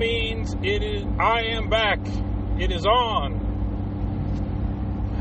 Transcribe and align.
means 0.00 0.54
it 0.62 0.82
is 0.82 1.04
I 1.18 1.42
am 1.42 1.68
back. 1.68 1.98
It 2.58 2.72
is 2.72 2.86
on. 2.86 3.48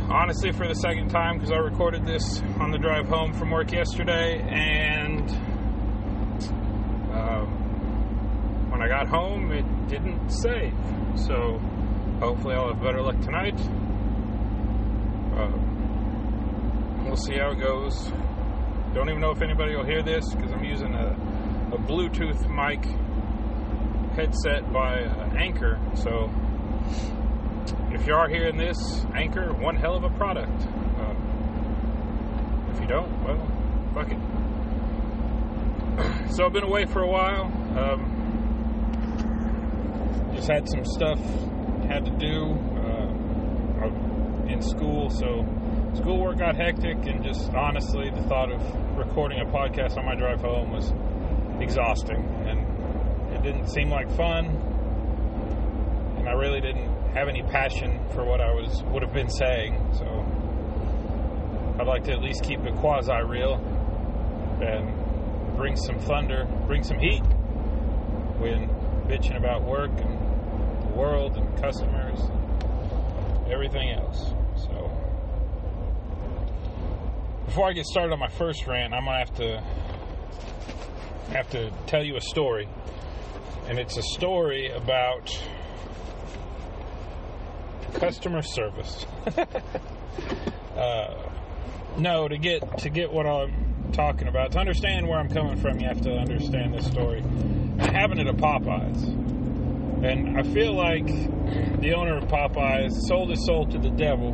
Honestly, 0.10 0.54
for 0.54 0.68
the 0.68 0.74
second 0.74 1.10
time, 1.10 1.38
because 1.38 1.52
I 1.52 1.58
recorded 1.58 2.06
this 2.06 2.42
on 2.60 2.72
the 2.72 2.78
drive 2.78 3.08
home 3.10 3.34
from 3.34 3.52
work 3.52 3.74
yesterday, 3.74 4.40
and 4.40 5.30
um, 7.12 8.72
when 8.72 8.82
I 8.82 8.88
got 8.88 9.10
home, 9.10 9.52
it 9.52 9.66
didn't 9.90 10.30
save. 10.30 10.74
So 11.16 11.60
hopefully, 12.22 12.56
I'll 12.56 12.74
have 12.74 12.82
better 12.82 13.02
luck 13.02 13.20
tonight. 13.20 13.60
Uh, 15.36 15.52
we'll 17.04 17.18
see 17.18 17.36
how 17.36 17.52
it 17.52 17.60
goes. 17.60 18.12
Don't 18.94 19.10
even 19.10 19.20
know 19.20 19.32
if 19.32 19.42
anybody 19.42 19.76
will 19.76 19.86
hear 19.86 20.02
this 20.02 20.34
because 20.34 20.54
I'm 20.54 20.64
using 20.64 20.94
a, 20.94 21.12
a 21.74 21.78
Bluetooth 21.78 22.48
mic 22.50 22.82
headset 24.20 24.72
by 24.74 25.00
Anchor. 25.38 25.80
So 25.96 26.30
if 27.92 28.06
you 28.06 28.14
are 28.14 28.28
hearing 28.28 28.58
this, 28.58 28.78
Anchor, 29.16 29.54
one 29.54 29.78
hell 29.78 29.96
of 29.96 30.04
a 30.04 30.10
product. 30.10 30.62
Uh, 31.00 31.16
if 32.74 32.82
you 32.82 32.88
don't, 32.88 33.10
well, 33.24 33.40
fuck 33.94 34.12
it. 34.12 34.20
so 36.36 36.46
I've 36.46 36.52
been 36.52 36.66
away 36.66 36.86
for 36.86 37.02
a 37.02 37.08
while. 37.08 37.46
Um, 37.80 38.18
just 40.36 40.50
had 40.50 40.68
some 40.68 40.84
stuff 40.84 41.20
had 41.88 42.04
to 42.04 42.12
do 42.12 42.58
uh, 42.76 43.08
in 44.52 44.62
school, 44.62 45.10
so 45.10 45.46
schoolwork 45.96 46.40
got 46.40 46.58
hectic, 46.58 46.98
and 47.08 47.24
just 47.24 47.54
honestly, 47.54 48.10
the 48.10 48.24
thought 48.24 48.52
of 48.52 48.62
recording 48.98 49.40
a 49.40 49.46
podcast 49.46 49.98
on 49.98 50.06
my 50.06 50.16
drive 50.16 50.42
home 50.42 50.72
was 50.72 50.92
exhausting, 51.62 52.22
and 52.46 52.69
it 53.40 53.44
didn't 53.44 53.68
seem 53.70 53.90
like 53.90 54.10
fun, 54.18 54.48
and 56.18 56.28
I 56.28 56.34
really 56.34 56.60
didn't 56.60 56.90
have 57.14 57.28
any 57.30 57.42
passion 57.44 58.00
for 58.14 58.24
what 58.26 58.42
I 58.42 58.52
was 58.54 58.84
would 58.92 59.02
have 59.02 59.14
been 59.14 59.30
saying. 59.30 59.94
So 59.94 60.06
I'd 61.80 61.88
like 61.88 62.04
to 62.06 62.12
at 62.12 62.22
least 62.22 62.44
keep 62.44 62.60
it 62.60 62.76
quasi 62.76 63.14
real 63.26 63.56
and 64.62 65.56
bring 65.56 65.76
some 65.78 65.98
thunder, 66.00 66.46
bring 66.68 66.84
some 66.84 67.00
heat 67.00 67.22
when 68.40 68.68
bitching 69.08 69.38
about 69.38 69.64
work 69.64 69.92
and 69.92 70.84
the 70.84 70.94
world 70.94 71.38
and 71.38 71.62
customers 71.62 72.20
and 72.20 73.52
everything 73.52 73.90
else. 73.92 74.34
So 74.56 74.92
before 77.46 77.70
I 77.70 77.74
get 77.74 77.86
started 77.86 78.12
on 78.12 78.20
my 78.20 78.28
first 78.28 78.68
rant, 78.68 78.94
I'm 78.94 79.06
gonna 79.06 79.18
have 79.18 79.34
to 79.36 79.64
have 81.34 81.50
to 81.52 81.72
tell 81.88 82.04
you 82.04 82.18
a 82.18 82.22
story, 82.22 82.68
and 83.70 83.78
it's 83.78 83.98
a 83.98 84.02
story 84.02 84.72
about 84.72 85.30
customer 87.94 88.42
service. 88.42 89.06
uh, 90.76 91.30
no, 92.00 92.28
to 92.28 92.38
get 92.40 92.80
to 92.80 92.90
get 92.90 93.14
what 93.14 93.28
I'm 93.28 93.92
talking 93.94 94.28
about, 94.28 94.54
to 94.54 94.60
understand 94.60 95.08
where 95.08 95.20
I'm 95.20 95.30
coming 95.30 95.56
from, 95.58 95.80
you 95.80 95.88
have 95.88 96.02
to 96.02 96.14
understand 96.14 96.74
this 96.74 96.88
story. 96.88 97.20
It 97.20 97.94
happened 97.94 98.22
at 98.22 98.28
a 98.28 98.34
Popeyes, 98.34 99.04
and 100.04 100.40
I 100.40 100.42
feel 100.52 100.76
like 100.76 101.06
the 101.80 101.94
owner 101.94 102.18
of 102.18 102.24
Popeyes 102.24 102.92
sold 103.08 103.30
his 103.30 103.46
soul 103.46 103.68
to 103.68 103.78
the 103.78 103.92
devil, 103.92 104.30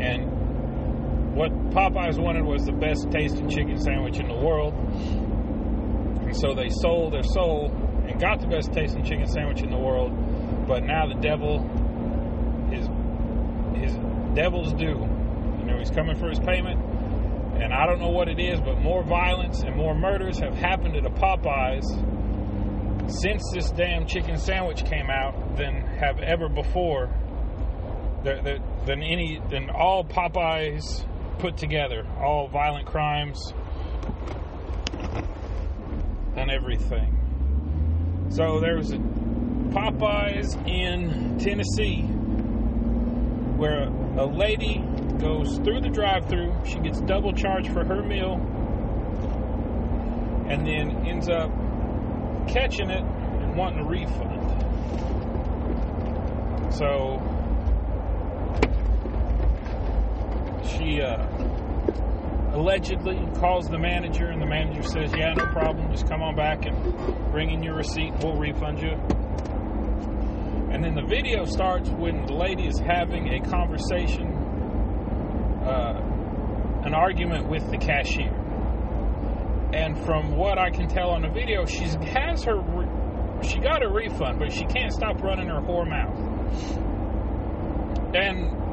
and 0.00 1.34
what 1.34 1.50
Popeyes 1.70 2.16
wanted 2.16 2.44
was 2.44 2.62
the 2.64 2.72
best 2.72 3.10
tasting 3.10 3.50
chicken 3.50 3.76
sandwich 3.76 4.20
in 4.20 4.28
the 4.28 4.36
world. 4.36 4.72
And 6.22 6.36
so 6.36 6.54
they 6.54 6.68
sold 6.68 7.14
their 7.14 7.22
soul 7.22 7.87
and 8.08 8.20
got 8.20 8.40
the 8.40 8.46
best 8.46 8.72
tasting 8.72 9.04
chicken 9.04 9.26
sandwich 9.26 9.60
in 9.60 9.70
the 9.70 9.78
world. 9.78 10.12
But 10.66 10.84
now 10.84 11.06
the 11.06 11.20
devil 11.20 11.60
is 12.72 12.88
his 13.78 13.94
devil's 14.34 14.72
due. 14.74 15.06
You 15.58 15.64
know, 15.64 15.78
he's 15.78 15.90
coming 15.90 16.16
for 16.16 16.28
his 16.28 16.40
payment. 16.40 16.80
And 17.60 17.72
I 17.72 17.86
don't 17.86 17.98
know 17.98 18.10
what 18.10 18.28
it 18.28 18.38
is, 18.38 18.60
but 18.60 18.78
more 18.78 19.02
violence 19.02 19.62
and 19.62 19.76
more 19.76 19.94
murders 19.94 20.38
have 20.38 20.54
happened 20.54 20.96
at 20.96 21.04
a 21.04 21.10
Popeyes 21.10 21.84
since 23.20 23.42
this 23.52 23.70
damn 23.72 24.06
chicken 24.06 24.38
sandwich 24.38 24.84
came 24.84 25.10
out 25.10 25.56
than 25.56 25.82
have 25.98 26.20
ever 26.20 26.48
before. 26.48 27.10
Than 28.22 29.02
any 29.02 29.40
than 29.48 29.70
all 29.70 30.04
Popeyes 30.04 31.06
put 31.38 31.56
together, 31.56 32.06
all 32.20 32.48
violent 32.48 32.86
crimes 32.86 33.52
and 36.36 36.50
everything. 36.50 37.17
So 38.30 38.60
there's 38.60 38.92
a 38.92 38.98
Popeyes 38.98 40.54
in 40.68 41.38
Tennessee 41.38 42.02
where 43.56 43.84
a 44.16 44.24
lady 44.24 44.82
goes 45.18 45.58
through 45.58 45.80
the 45.80 45.88
drive-through, 45.88 46.54
she 46.64 46.78
gets 46.78 47.00
double 47.00 47.32
charged 47.32 47.72
for 47.72 47.84
her 47.84 48.02
meal 48.02 48.34
and 50.48 50.66
then 50.66 51.06
ends 51.06 51.28
up 51.28 51.50
catching 52.48 52.90
it 52.90 53.02
and 53.02 53.56
wanting 53.56 53.80
a 53.80 53.84
refund. 53.84 54.38
So 56.72 57.20
she 60.64 61.00
uh, 61.02 61.26
allegedly 62.58 63.16
calls 63.38 63.68
the 63.68 63.78
manager, 63.78 64.26
and 64.26 64.42
the 64.42 64.46
manager 64.46 64.82
says, 64.82 65.12
Yeah, 65.16 65.32
no 65.34 65.46
problem, 65.46 65.90
just 65.92 66.08
come 66.08 66.22
on 66.22 66.34
back 66.34 66.66
and 66.66 66.76
bring 67.30 67.50
in 67.50 67.62
your 67.62 67.76
receipt, 67.76 68.12
we'll 68.22 68.36
refund 68.36 68.80
you. 68.80 68.90
And 70.72 70.84
then 70.84 70.94
the 70.94 71.06
video 71.08 71.44
starts 71.44 71.88
when 71.88 72.26
the 72.26 72.34
lady 72.34 72.66
is 72.66 72.78
having 72.78 73.28
a 73.28 73.40
conversation, 73.48 74.26
uh, 75.64 76.82
an 76.84 76.94
argument 76.94 77.48
with 77.48 77.70
the 77.70 77.78
cashier. 77.78 78.34
And 79.72 79.98
from 80.04 80.36
what 80.36 80.58
I 80.58 80.70
can 80.70 80.88
tell 80.88 81.10
on 81.10 81.22
the 81.22 81.28
video, 81.28 81.64
she 81.64 81.84
has 81.84 82.42
her, 82.44 83.42
she 83.42 83.60
got 83.60 83.84
a 83.84 83.88
refund, 83.88 84.38
but 84.38 84.52
she 84.52 84.64
can't 84.64 84.92
stop 84.92 85.22
running 85.22 85.48
her 85.48 85.60
whore 85.60 85.88
mouth. 85.88 86.18
And 88.14 88.67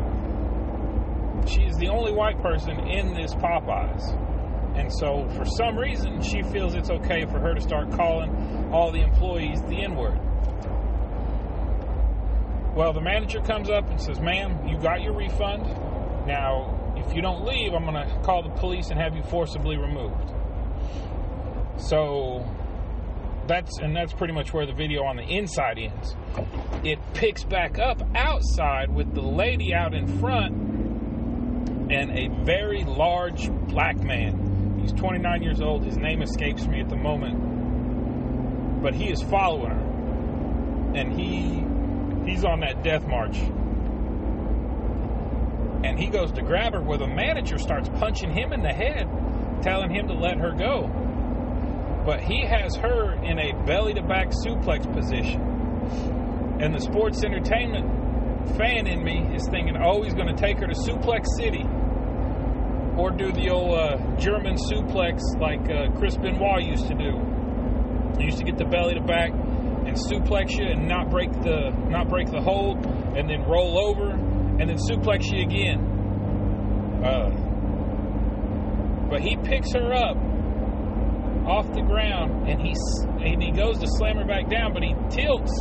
she 1.47 1.63
is 1.63 1.77
the 1.77 1.87
only 1.87 2.11
white 2.11 2.41
person 2.41 2.79
in 2.79 3.13
this 3.13 3.33
Popeyes. 3.35 4.35
And 4.75 4.91
so, 4.91 5.27
for 5.29 5.45
some 5.45 5.77
reason, 5.77 6.21
she 6.21 6.43
feels 6.43 6.75
it's 6.75 6.89
okay 6.89 7.25
for 7.25 7.39
her 7.39 7.53
to 7.53 7.61
start 7.61 7.91
calling 7.91 8.73
all 8.73 8.91
the 8.91 9.01
employees 9.01 9.61
the 9.63 9.81
N 9.81 9.95
word. 9.95 10.19
Well, 12.75 12.91
the 12.91 13.01
manager 13.01 13.39
comes 13.39 13.69
up 13.69 13.89
and 13.89 14.01
says, 14.01 14.19
Ma'am, 14.19 14.67
you 14.67 14.77
got 14.77 15.01
your 15.01 15.13
refund. 15.13 15.63
Now, 16.27 16.93
if 16.97 17.15
you 17.15 17.21
don't 17.21 17.45
leave, 17.45 17.73
I'm 17.73 17.85
going 17.85 18.05
to 18.05 18.19
call 18.23 18.43
the 18.43 18.49
police 18.49 18.89
and 18.89 18.99
have 18.99 19.15
you 19.15 19.23
forcibly 19.23 19.77
removed. 19.77 20.33
So, 21.77 22.45
that's 23.47 23.77
and 23.79 23.95
that's 23.95 24.11
pretty 24.11 24.33
much 24.33 24.53
where 24.53 24.65
the 24.65 24.73
video 24.73 25.03
on 25.03 25.15
the 25.15 25.23
inside 25.23 25.77
ends. 25.77 26.15
It 26.83 26.99
picks 27.13 27.43
back 27.43 27.79
up 27.79 28.01
outside 28.15 28.93
with 28.93 29.13
the 29.13 29.21
lady 29.21 29.73
out 29.73 29.93
in 29.93 30.19
front 30.19 30.64
and 31.89 32.11
a 32.17 32.27
very 32.43 32.83
large 32.83 33.49
black 33.67 33.97
man. 33.97 34.79
He's 34.81 34.93
29 34.93 35.43
years 35.43 35.61
old. 35.61 35.83
His 35.83 35.97
name 35.97 36.21
escapes 36.21 36.65
me 36.67 36.79
at 36.81 36.89
the 36.89 36.95
moment, 36.95 38.81
but 38.81 38.93
he 38.95 39.09
is 39.09 39.21
following 39.21 39.71
her, 39.71 40.99
and 40.99 41.13
he 41.13 41.63
he's 42.29 42.43
on 42.43 42.61
that 42.61 42.83
death 42.83 43.05
march. 43.07 43.37
And 45.83 45.99
he 45.99 46.07
goes 46.07 46.31
to 46.31 46.41
grab 46.41 46.73
her, 46.73 46.81
where 46.81 46.97
the 46.97 47.07
manager 47.07 47.59
starts 47.59 47.89
punching 47.89 48.31
him 48.31 48.53
in 48.53 48.63
the 48.63 48.73
head, 48.73 49.07
telling 49.61 49.91
him 49.93 50.07
to 50.07 50.13
let 50.13 50.37
her 50.39 50.51
go. 50.51 50.87
But 52.05 52.21
he 52.21 52.43
has 52.45 52.75
her 52.77 53.13
in 53.23 53.37
a 53.37 53.53
belly 53.65 53.93
to 53.93 54.01
back 54.01 54.29
suplex 54.29 54.91
position. 54.91 55.41
And 56.59 56.73
the 56.73 56.79
sports 56.79 57.23
entertainment 57.23 58.05
fan 58.57 58.87
in 58.87 59.03
me 59.03 59.35
is 59.35 59.47
thinking, 59.49 59.75
oh, 59.77 60.01
he's 60.03 60.13
going 60.13 60.33
to 60.33 60.41
take 60.41 60.59
her 60.59 60.67
to 60.67 60.73
Suplex 60.73 61.25
City 61.37 61.65
or 62.97 63.11
do 63.11 63.31
the 63.31 63.49
old 63.49 63.77
uh, 63.77 63.97
German 64.17 64.55
suplex 64.55 65.19
like 65.39 65.69
uh, 65.69 65.91
Chris 65.97 66.15
Benoit 66.17 66.63
used 66.63 66.87
to 66.87 66.95
do. 66.95 67.19
He 68.17 68.25
used 68.25 68.37
to 68.37 68.43
get 68.45 68.57
the 68.57 68.65
belly 68.65 68.93
to 68.95 69.01
back 69.01 69.31
and 69.31 69.95
suplex 69.95 70.57
you 70.57 70.65
and 70.65 70.87
not 70.87 71.09
break 71.09 71.31
the 71.43 71.69
not 71.89 72.07
break 72.09 72.31
the 72.31 72.41
hold, 72.41 72.85
and 72.85 73.29
then 73.29 73.43
roll 73.43 73.77
over 73.77 74.11
and 74.11 74.69
then 74.69 74.77
suplex 74.77 75.25
you 75.31 75.43
again. 75.43 75.79
Uh, 77.03 77.29
but 79.09 79.21
he 79.21 79.35
picks 79.37 79.73
her 79.73 79.93
up 79.93 80.17
off 81.45 81.71
the 81.73 81.81
ground 81.81 82.49
and 82.49 82.59
he 82.59 82.73
and 83.23 83.41
he 83.43 83.51
goes 83.51 83.77
to 83.77 83.87
slam 83.87 84.17
her 84.17 84.25
back 84.25 84.49
down, 84.49 84.73
but 84.73 84.81
he 84.81 84.95
tilts 85.09 85.51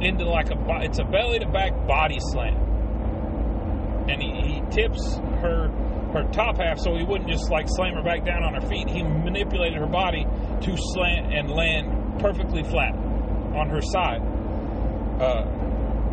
into 0.00 0.24
like 0.24 0.50
a 0.50 0.56
it's 0.84 0.98
a 0.98 1.04
belly 1.04 1.38
to 1.40 1.48
back 1.48 1.72
body 1.86 2.18
slam, 2.20 2.54
and 4.08 4.22
he, 4.22 4.30
he 4.54 4.62
tips 4.70 5.16
her 5.42 5.68
her 6.12 6.24
top 6.32 6.58
half 6.58 6.78
so 6.78 6.96
he 6.96 7.04
wouldn't 7.04 7.28
just 7.28 7.50
like 7.50 7.66
slam 7.68 7.94
her 7.94 8.02
back 8.02 8.24
down 8.24 8.42
on 8.42 8.54
her 8.54 8.66
feet. 8.68 8.88
He 8.88 9.02
manipulated 9.02 9.78
her 9.78 9.86
body 9.86 10.24
to 10.62 10.76
slant 10.76 11.34
and 11.34 11.50
land 11.50 12.20
perfectly 12.20 12.62
flat 12.62 12.94
on 12.94 13.68
her 13.68 13.82
side. 13.82 14.20
Uh, 15.20 15.44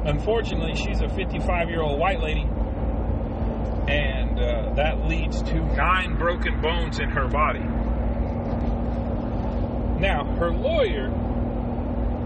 unfortunately, 0.05 0.75
she's 0.75 1.01
a 1.01 1.09
55 1.09 1.69
year 1.69 1.81
old 1.81 1.99
white 1.99 2.21
lady, 2.21 2.47
and 3.87 4.39
uh, 4.39 4.73
that 4.75 5.07
leads 5.07 5.41
to 5.43 5.55
nine 5.75 6.17
broken 6.17 6.61
bones 6.61 6.99
in 6.99 7.09
her 7.09 7.27
body. 7.27 7.63
Now, 9.99 10.25
her 10.39 10.51
lawyer 10.51 11.07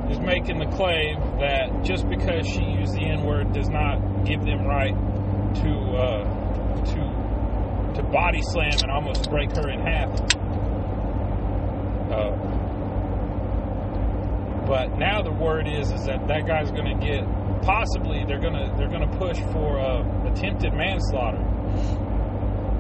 is 0.10 0.20
making 0.20 0.58
the 0.58 0.66
claim 0.76 1.20
that 1.40 1.84
just 1.84 2.10
because 2.10 2.48
she 2.48 2.64
used 2.64 2.94
the 2.94 3.06
N 3.06 3.24
word 3.24 3.54
does 3.54 3.70
not 3.70 4.26
give 4.26 4.44
them 4.44 4.66
right 4.66 4.96
to 5.56 5.72
uh, 5.96 6.86
to 6.94 7.19
to 8.00 8.12
body 8.12 8.42
slam 8.42 8.72
and 8.82 8.92
almost 8.92 9.30
break 9.30 9.56
her 9.56 9.70
in 9.70 9.80
half. 9.80 10.10
Uh, 12.10 12.32
but 14.66 14.98
now 14.98 15.22
the 15.22 15.32
word 15.32 15.68
is 15.68 15.92
is 15.92 16.06
that 16.06 16.28
that 16.28 16.48
guy's 16.48 16.72
going 16.72 16.98
to 16.98 17.06
get 17.06 17.24
possibly 17.62 18.24
they're 18.26 18.40
going 18.40 18.54
to 18.54 18.74
they're 18.78 18.90
going 18.90 19.08
to 19.08 19.18
push 19.18 19.38
for 19.52 19.80
uh, 19.80 20.32
attempted 20.32 20.74
manslaughter 20.74 21.44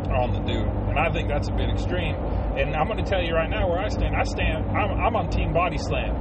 on 0.10 0.33
the 0.33 0.39
dude, 0.39 0.68
and 0.89 0.98
I 0.98 1.12
think 1.12 1.30
that's 1.30 1.50
a 1.50 1.54
bit 1.54 1.69
extreme. 1.69 2.16
And 2.57 2.75
I'm 2.75 2.88
going 2.88 3.04
to 3.04 3.10
tell 3.10 3.21
you 3.21 3.33
right 3.33 3.50
now 3.50 3.69
where 3.69 3.80
I 3.80 3.89
stand. 3.89 4.16
I 4.16 4.24
stand. 4.24 4.66
I'm, 4.71 5.00
I'm 5.00 5.16
on 5.16 5.30
Team 5.30 5.54
Body 5.54 5.77
Slam. 5.77 6.16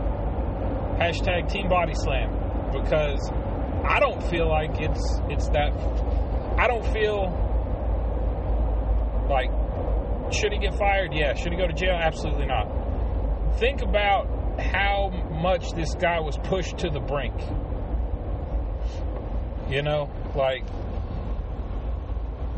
Hashtag 1.00 1.50
Team 1.50 1.68
Body 1.68 1.94
Slam 1.94 2.30
because 2.72 3.30
I 3.88 3.98
don't 4.00 4.22
feel 4.28 4.48
like 4.48 4.78
it's 4.80 5.20
it's 5.30 5.48
that. 5.50 5.72
I 6.58 6.66
don't 6.66 6.84
feel 6.92 7.47
like 9.28 9.50
should 10.32 10.52
he 10.52 10.58
get 10.58 10.76
fired? 10.76 11.12
Yeah. 11.12 11.34
Should 11.34 11.52
he 11.52 11.58
go 11.58 11.66
to 11.66 11.72
jail? 11.72 11.94
Absolutely 11.94 12.46
not. 12.46 13.58
Think 13.58 13.82
about 13.82 14.28
how 14.60 15.10
much 15.40 15.72
this 15.72 15.94
guy 15.94 16.20
was 16.20 16.36
pushed 16.44 16.78
to 16.78 16.90
the 16.90 17.00
brink. 17.00 17.34
You 19.70 19.82
know, 19.82 20.10
like 20.34 20.68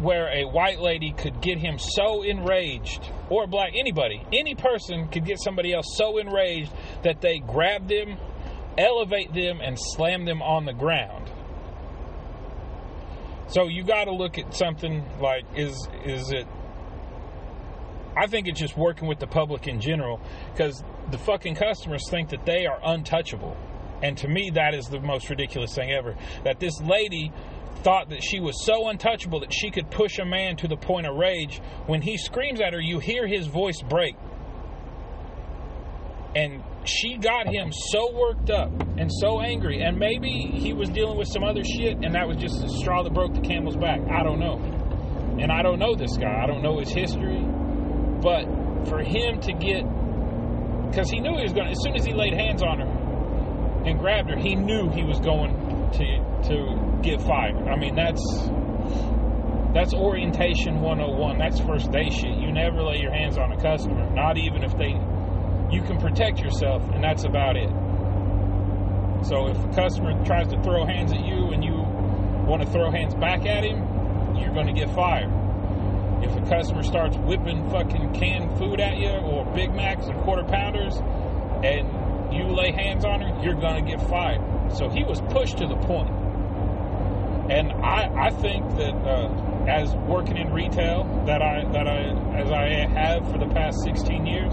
where 0.00 0.28
a 0.32 0.44
white 0.44 0.80
lady 0.80 1.12
could 1.12 1.40
get 1.42 1.58
him 1.58 1.78
so 1.78 2.22
enraged, 2.22 3.10
or 3.28 3.46
black, 3.46 3.72
anybody, 3.78 4.24
any 4.32 4.54
person 4.54 5.08
could 5.08 5.26
get 5.26 5.38
somebody 5.38 5.74
else 5.74 5.86
so 5.96 6.18
enraged 6.18 6.72
that 7.02 7.20
they 7.20 7.38
grab 7.38 7.86
them, 7.86 8.16
elevate 8.78 9.32
them, 9.34 9.60
and 9.60 9.76
slam 9.78 10.24
them 10.24 10.40
on 10.40 10.64
the 10.64 10.72
ground. 10.72 11.30
So 13.48 13.66
you 13.66 13.82
got 13.82 14.04
to 14.04 14.12
look 14.12 14.38
at 14.38 14.54
something 14.54 15.04
like 15.20 15.44
is 15.56 15.74
is 16.04 16.30
it 16.30 16.46
I 18.16 18.26
think 18.26 18.48
it's 18.48 18.58
just 18.58 18.76
working 18.76 19.08
with 19.08 19.18
the 19.18 19.26
public 19.26 19.68
in 19.68 19.80
general 19.80 20.20
because 20.52 20.82
the 21.10 21.18
fucking 21.18 21.54
customers 21.54 22.02
think 22.10 22.30
that 22.30 22.44
they 22.44 22.66
are 22.66 22.80
untouchable. 22.82 23.56
And 24.02 24.16
to 24.18 24.28
me, 24.28 24.50
that 24.54 24.74
is 24.74 24.86
the 24.86 25.00
most 25.00 25.28
ridiculous 25.28 25.74
thing 25.74 25.90
ever. 25.92 26.16
That 26.44 26.58
this 26.58 26.80
lady 26.80 27.32
thought 27.82 28.10
that 28.10 28.22
she 28.22 28.40
was 28.40 28.64
so 28.64 28.88
untouchable 28.88 29.40
that 29.40 29.52
she 29.52 29.70
could 29.70 29.90
push 29.90 30.18
a 30.18 30.24
man 30.24 30.56
to 30.56 30.68
the 30.68 30.76
point 30.76 31.06
of 31.06 31.16
rage. 31.16 31.60
When 31.86 32.02
he 32.02 32.16
screams 32.16 32.60
at 32.60 32.72
her, 32.72 32.80
you 32.80 32.98
hear 32.98 33.26
his 33.26 33.46
voice 33.46 33.80
break. 33.82 34.16
And 36.34 36.62
she 36.84 37.16
got 37.16 37.48
him 37.48 37.72
so 37.72 38.12
worked 38.12 38.50
up 38.50 38.70
and 38.96 39.10
so 39.12 39.40
angry. 39.40 39.82
And 39.82 39.98
maybe 39.98 40.30
he 40.30 40.72
was 40.72 40.88
dealing 40.88 41.18
with 41.18 41.28
some 41.28 41.44
other 41.44 41.64
shit 41.64 41.96
and 42.02 42.14
that 42.14 42.26
was 42.26 42.36
just 42.36 42.60
the 42.60 42.68
straw 42.80 43.02
that 43.02 43.12
broke 43.12 43.34
the 43.34 43.40
camel's 43.40 43.76
back. 43.76 44.00
I 44.10 44.22
don't 44.22 44.38
know. 44.38 44.58
And 45.40 45.50
I 45.50 45.62
don't 45.62 45.78
know 45.78 45.94
this 45.94 46.16
guy. 46.16 46.42
I 46.42 46.46
don't 46.46 46.62
know 46.62 46.78
his 46.78 46.90
history. 46.90 47.44
But 48.22 48.44
for 48.88 49.02
him 49.02 49.40
to 49.40 49.52
get, 49.52 49.84
because 50.90 51.10
he 51.10 51.20
knew 51.20 51.36
he 51.36 51.42
was 51.42 51.52
going. 51.52 51.68
As 51.68 51.78
soon 51.82 51.94
as 51.96 52.04
he 52.04 52.12
laid 52.12 52.34
hands 52.34 52.62
on 52.62 52.80
her 52.80 53.82
and 53.86 53.98
grabbed 53.98 54.30
her, 54.30 54.36
he 54.36 54.54
knew 54.54 54.90
he 54.90 55.04
was 55.04 55.20
going 55.20 55.52
to 55.92 56.30
to 56.48 57.00
get 57.02 57.20
fired. 57.22 57.68
I 57.68 57.76
mean, 57.76 57.94
that's 57.94 58.22
that's 59.72 59.94
orientation 59.94 60.80
101. 60.80 61.38
That's 61.38 61.60
first 61.60 61.90
day 61.92 62.10
shit. 62.10 62.36
You 62.38 62.52
never 62.52 62.82
lay 62.82 62.98
your 62.98 63.12
hands 63.12 63.38
on 63.38 63.52
a 63.52 63.60
customer, 63.60 64.10
not 64.10 64.36
even 64.36 64.62
if 64.62 64.76
they. 64.76 64.98
You 65.70 65.82
can 65.82 65.98
protect 65.98 66.40
yourself, 66.40 66.82
and 66.92 67.04
that's 67.04 67.24
about 67.24 67.56
it. 67.56 67.70
So 69.22 69.48
if 69.48 69.56
a 69.56 69.68
customer 69.68 70.24
tries 70.24 70.48
to 70.48 70.60
throw 70.62 70.84
hands 70.84 71.12
at 71.12 71.24
you 71.24 71.50
and 71.52 71.62
you 71.62 71.74
want 72.46 72.62
to 72.62 72.68
throw 72.70 72.90
hands 72.90 73.14
back 73.14 73.46
at 73.46 73.62
him, 73.62 73.78
you're 74.36 74.52
going 74.52 74.66
to 74.66 74.72
get 74.72 74.92
fired. 74.94 75.30
If 76.22 76.36
a 76.36 76.48
customer 76.48 76.82
starts 76.82 77.16
whipping 77.16 77.68
fucking 77.70 78.14
canned 78.14 78.58
food 78.58 78.80
at 78.80 78.98
you 78.98 79.08
or 79.08 79.44
Big 79.54 79.74
Macs 79.74 80.06
and 80.06 80.20
quarter 80.22 80.44
pounders 80.44 80.94
and 81.64 82.32
you 82.32 82.44
lay 82.54 82.72
hands 82.72 83.04
on 83.04 83.20
her, 83.20 83.42
you're 83.42 83.58
going 83.58 83.84
to 83.84 83.90
get 83.90 84.00
fired. 84.08 84.72
So 84.76 84.88
he 84.88 85.02
was 85.02 85.20
pushed 85.32 85.58
to 85.58 85.66
the 85.66 85.76
point. 85.76 86.10
And 87.50 87.72
I, 87.72 88.28
I 88.28 88.30
think 88.30 88.68
that 88.76 88.94
uh, 88.94 89.66
as 89.66 89.92
working 90.06 90.36
in 90.36 90.52
retail, 90.52 91.02
that 91.26 91.42
I 91.42 91.64
that 91.72 91.88
I 91.88 92.38
as 92.38 92.50
I 92.52 92.86
have 92.94 93.28
for 93.30 93.38
the 93.38 93.52
past 93.52 93.82
16 93.82 94.24
years, 94.24 94.52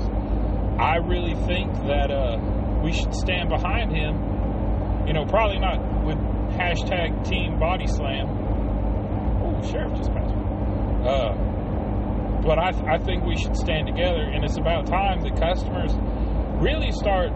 I 0.79 0.97
really 0.97 1.35
think 1.45 1.73
that 1.85 2.09
uh, 2.09 2.81
we 2.83 2.91
should 2.91 3.13
stand 3.13 3.49
behind 3.49 3.91
him. 3.95 5.05
You 5.05 5.13
know, 5.13 5.25
probably 5.25 5.59
not 5.59 6.05
with 6.05 6.17
hashtag 6.57 7.27
Team 7.29 7.59
Body 7.59 7.85
Slam. 7.85 8.27
Oh, 9.43 9.61
sheriff 9.69 9.95
just 9.95 10.11
passed. 10.11 10.33
Uh, 11.05 11.46
but 12.47 12.57
I, 12.57 12.95
I 12.95 12.97
think 12.97 13.25
we 13.25 13.35
should 13.35 13.57
stand 13.57 13.87
together, 13.87 14.23
and 14.23 14.45
it's 14.45 14.57
about 14.57 14.87
time 14.87 15.19
that 15.21 15.37
customers 15.37 15.91
really 16.63 16.93
start. 16.93 17.33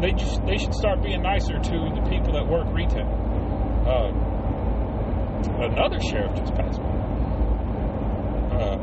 They 0.00 0.12
just 0.12 0.44
they 0.46 0.56
should 0.56 0.72
start 0.72 1.02
being 1.02 1.20
nicer 1.20 1.58
to 1.58 1.76
the 1.94 2.00
people 2.08 2.32
that 2.32 2.48
work 2.48 2.66
retail. 2.72 3.04
Uh, 3.84 4.08
another 5.68 6.00
sheriff 6.00 6.34
just 6.34 6.54
passed 6.54 6.80
me. 6.80 6.88
Uh, 8.56 8.78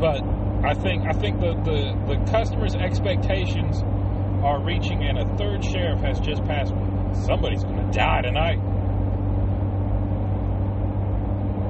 but 0.00 0.20
I 0.66 0.74
think 0.74 1.06
I 1.06 1.12
think 1.12 1.38
the, 1.38 1.54
the, 1.62 2.16
the 2.16 2.30
customers' 2.32 2.74
expectations 2.74 3.80
are 4.42 4.60
reaching, 4.60 5.04
and 5.04 5.18
a 5.18 5.36
third 5.36 5.64
sheriff 5.64 6.00
has 6.00 6.18
just 6.18 6.42
passed 6.44 6.74
me. 6.74 6.82
Somebody's 7.14 7.62
going 7.62 7.76
to 7.76 7.92
die 7.96 8.22
tonight. 8.22 8.58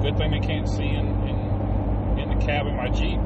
Good 0.01 0.17
thing 0.17 0.31
they 0.31 0.39
can't 0.39 0.67
see 0.67 0.87
in, 0.87 1.07
in, 1.27 2.19
in 2.19 2.29
the 2.29 2.45
cab 2.45 2.65
of 2.67 2.73
my 2.73 2.87
Jeep. 2.87 3.19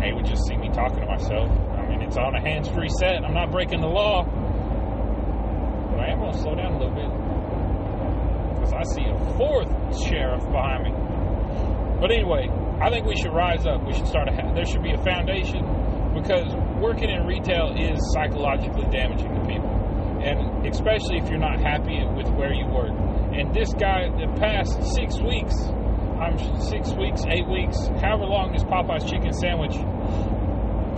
They 0.00 0.12
would 0.12 0.24
just 0.24 0.46
see 0.46 0.56
me 0.56 0.68
talking 0.70 1.00
to 1.00 1.06
myself. 1.06 1.50
I 1.74 1.88
mean, 1.88 2.02
it's 2.02 2.16
on 2.16 2.34
a 2.34 2.40
hands 2.40 2.68
free 2.68 2.88
set. 3.00 3.24
I'm 3.24 3.34
not 3.34 3.50
breaking 3.50 3.80
the 3.80 3.88
law. 3.88 4.22
But 5.90 6.00
I 6.00 6.12
am 6.12 6.20
going 6.20 6.32
to 6.32 6.38
slow 6.38 6.54
down 6.54 6.74
a 6.74 6.78
little 6.78 6.94
bit. 6.94 7.10
Because 8.54 8.72
I 8.72 8.82
see 8.94 9.04
a 9.10 9.18
fourth 9.36 9.68
sheriff 10.06 10.44
behind 10.46 10.84
me. 10.84 10.92
But 12.00 12.12
anyway, 12.12 12.48
I 12.80 12.90
think 12.90 13.06
we 13.06 13.16
should 13.16 13.32
rise 13.32 13.66
up. 13.66 13.84
We 13.86 13.94
should 13.94 14.06
start 14.06 14.28
a, 14.28 14.52
there 14.54 14.66
should 14.66 14.82
be 14.82 14.92
a 14.92 15.02
foundation 15.02 15.64
because 16.14 16.54
working 16.80 17.10
in 17.10 17.26
retail 17.26 17.74
is 17.76 17.98
psychologically 18.12 18.86
damaging 18.90 19.34
to 19.34 19.40
people. 19.40 19.70
And 20.22 20.66
especially 20.66 21.18
if 21.18 21.28
you're 21.28 21.38
not 21.38 21.60
happy 21.60 22.04
with 22.16 22.28
where 22.30 22.52
you 22.52 22.66
work. 22.66 22.92
And 23.36 23.52
this 23.54 23.72
guy, 23.74 24.08
the 24.08 24.32
past 24.40 24.80
six 24.96 25.20
weeks, 25.20 25.52
I'm 26.16 26.40
six 26.72 26.88
weeks, 26.96 27.20
eight 27.28 27.46
weeks, 27.46 27.76
however 28.00 28.24
long 28.24 28.52
this 28.52 28.64
Popeye's 28.64 29.04
chicken 29.04 29.32
sandwich 29.32 29.76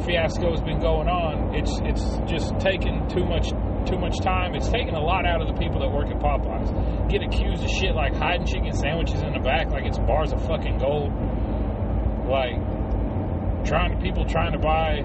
fiasco 0.07 0.51
has 0.55 0.63
been 0.63 0.79
going 0.79 1.09
on, 1.09 1.55
it's 1.55 1.75
it's 1.83 2.07
just 2.31 2.55
taken 2.61 3.09
too 3.09 3.27
much 3.27 3.51
too 3.91 3.99
much 3.99 4.21
time. 4.23 4.55
It's 4.55 4.69
taken 4.69 4.95
a 4.95 5.03
lot 5.03 5.27
out 5.27 5.43
of 5.43 5.49
the 5.49 5.59
people 5.59 5.81
that 5.81 5.91
work 5.91 6.07
at 6.15 6.23
Popeyes. 6.23 6.71
Get 7.11 7.23
accused 7.23 7.65
of 7.65 7.71
shit 7.71 7.95
like 7.95 8.15
hiding 8.15 8.47
chicken 8.47 8.73
sandwiches 8.73 9.21
in 9.23 9.33
the 9.33 9.41
back 9.41 9.71
like 9.71 9.85
it's 9.85 9.99
bars 9.99 10.33
of 10.33 10.39
fucking 10.47 10.79
gold. 10.79 11.11
Like 12.31 12.55
trying 13.67 13.99
people 14.01 14.25
trying 14.25 14.53
to 14.53 14.63
buy 14.63 15.03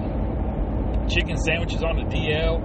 chicken 1.08 1.36
sandwiches 1.36 1.82
on 1.82 1.96
the 1.96 2.06
DL 2.06 2.62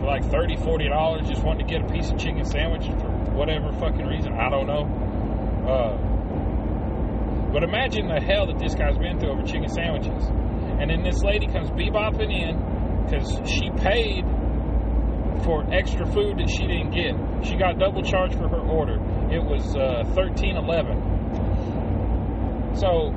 for 0.00 0.06
like 0.06 0.24
30 0.30 0.56
40 0.56 0.88
dollars 0.88 1.28
just 1.28 1.44
wanting 1.44 1.66
to 1.66 1.72
get 1.72 1.82
a 1.82 1.92
piece 1.92 2.10
of 2.10 2.18
chicken 2.18 2.44
sandwich 2.44 2.86
for 2.98 3.17
whatever 3.34 3.72
fucking 3.72 4.06
reason 4.06 4.32
i 4.34 4.48
don't 4.48 4.66
know. 4.66 4.84
Uh, 5.68 5.96
but 7.52 7.62
imagine 7.62 8.08
the 8.08 8.20
hell 8.20 8.46
that 8.46 8.58
this 8.58 8.74
guy's 8.74 8.96
been 8.98 9.18
through 9.18 9.32
over 9.32 9.42
chicken 9.42 9.68
sandwiches. 9.68 10.24
And 10.80 10.90
then 10.90 11.02
this 11.02 11.22
lady 11.22 11.46
comes 11.46 11.70
bebopping 11.70 12.32
in 12.32 12.56
because 13.04 13.40
she 13.48 13.70
paid 13.80 14.24
for 15.44 15.64
extra 15.72 16.06
food 16.06 16.38
that 16.38 16.48
she 16.48 16.66
didn't 16.66 16.90
get. 16.92 17.14
She 17.46 17.56
got 17.56 17.78
double 17.78 18.02
charged 18.02 18.34
for 18.34 18.48
her 18.48 18.60
order. 18.60 19.00
It 19.32 19.42
was 19.44 19.76
uh, 19.76 20.04
1311 20.12 21.18
so 22.78 23.10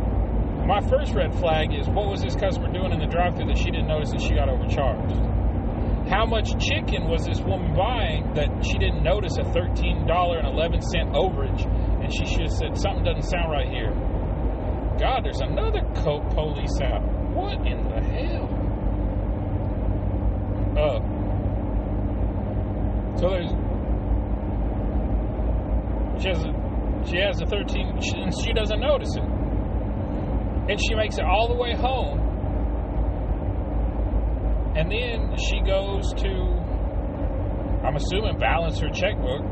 my 0.65 0.81
first 0.81 1.13
red 1.13 1.33
flag 1.39 1.73
is 1.73 1.87
what 1.87 2.07
was 2.09 2.21
this 2.21 2.35
customer 2.35 2.71
doing 2.71 2.91
in 2.91 2.99
the 2.99 3.05
drive-thru 3.05 3.45
that 3.45 3.57
she 3.57 3.65
didn't 3.65 3.87
notice 3.87 4.11
that 4.11 4.21
she 4.21 4.33
got 4.33 4.49
overcharged 4.49 5.15
how 6.11 6.25
much 6.25 6.51
chicken 6.59 7.07
was 7.07 7.25
this 7.25 7.39
woman 7.39 7.73
buying 7.73 8.33
that 8.33 8.49
she 8.65 8.77
didn't 8.77 9.01
notice 9.01 9.37
a 9.37 9.43
$13.11 9.43 10.03
overage? 11.15 11.63
And 12.03 12.13
she 12.13 12.25
should 12.25 12.41
have 12.41 12.51
said 12.51 12.77
something 12.77 13.05
doesn't 13.05 13.31
sound 13.31 13.49
right 13.49 13.69
here. 13.69 13.93
God 14.99 15.23
there's 15.23 15.39
another 15.39 15.79
coke 16.03 16.29
police 16.35 16.77
out. 16.83 17.01
What 17.31 17.65
in 17.65 17.87
the 17.87 18.01
hell? 18.03 18.61
Uh, 20.77 20.99
so 23.17 23.29
there's 23.29 23.51
she 26.21 26.29
has 26.29 26.43
a, 26.43 26.53
she 27.09 27.17
has 27.17 27.41
a 27.41 27.45
13 27.45 27.99
she, 28.01 28.17
and 28.19 28.33
she 28.43 28.53
doesn't 28.53 28.79
notice 28.79 29.15
it, 29.15 29.23
and 29.23 30.79
she 30.79 30.93
makes 30.93 31.17
it 31.17 31.25
all 31.25 31.47
the 31.47 31.55
way 31.55 31.73
home, 31.73 32.19
and 34.81 34.91
then 34.91 35.37
she 35.37 35.61
goes 35.61 36.11
to 36.17 36.33
I'm 37.85 37.95
assuming 37.95 38.39
balance 38.39 38.79
her 38.79 38.89
checkbook 38.89 39.43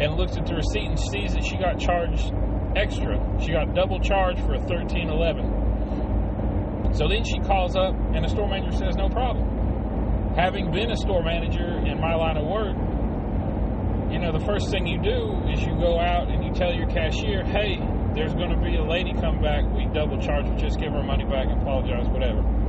and 0.00 0.16
looks 0.16 0.36
at 0.36 0.44
the 0.44 0.54
receipt 0.54 0.84
and 0.84 1.00
sees 1.00 1.32
that 1.32 1.42
she 1.42 1.56
got 1.56 1.80
charged 1.80 2.30
extra. 2.76 3.16
She 3.40 3.52
got 3.52 3.74
double 3.74 4.00
charged 4.00 4.40
for 4.40 4.52
a 4.54 4.58
1311. 4.60 6.94
So 6.94 7.08
then 7.08 7.24
she 7.24 7.38
calls 7.40 7.74
up 7.74 7.94
and 8.12 8.22
the 8.22 8.28
store 8.28 8.48
manager 8.48 8.76
says 8.76 8.96
no 8.96 9.08
problem. 9.08 10.34
Having 10.36 10.70
been 10.70 10.90
a 10.90 10.96
store 10.96 11.24
manager 11.24 11.78
in 11.86 11.98
my 12.00 12.14
line 12.14 12.36
of 12.36 12.46
work, 12.46 12.76
you 14.12 14.18
know, 14.18 14.30
the 14.32 14.44
first 14.44 14.68
thing 14.70 14.86
you 14.86 15.00
do 15.00 15.40
is 15.48 15.62
you 15.62 15.74
go 15.80 15.98
out 15.98 16.28
and 16.28 16.44
you 16.44 16.52
tell 16.52 16.74
your 16.74 16.88
cashier, 16.88 17.44
hey, 17.44 17.80
there's 18.14 18.34
going 18.34 18.50
to 18.50 18.58
be 18.60 18.76
a 18.76 18.84
lady 18.84 19.14
come 19.14 19.40
back. 19.40 19.64
We 19.72 19.86
double 19.86 20.20
charge 20.20 20.44
her. 20.46 20.54
Just 20.56 20.78
give 20.78 20.92
her 20.92 21.02
money 21.02 21.24
back 21.24 21.48
and 21.48 21.62
apologize, 21.62 22.06
whatever. 22.08 22.59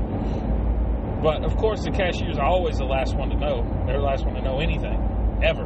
But 1.22 1.46
of 1.46 1.56
course, 1.58 1.84
the 1.84 1.92
cashier 1.92 2.30
is 2.30 2.40
always 2.40 2.78
the 2.78 2.86
last 2.86 3.16
one 3.16 3.30
to 3.30 3.38
know. 3.38 3.62
They're 3.86 3.98
the 3.98 4.04
last 4.04 4.26
one 4.26 4.36
to 4.36 4.42
know 4.42 4.60
anything, 4.60 4.98
ever. 5.44 5.66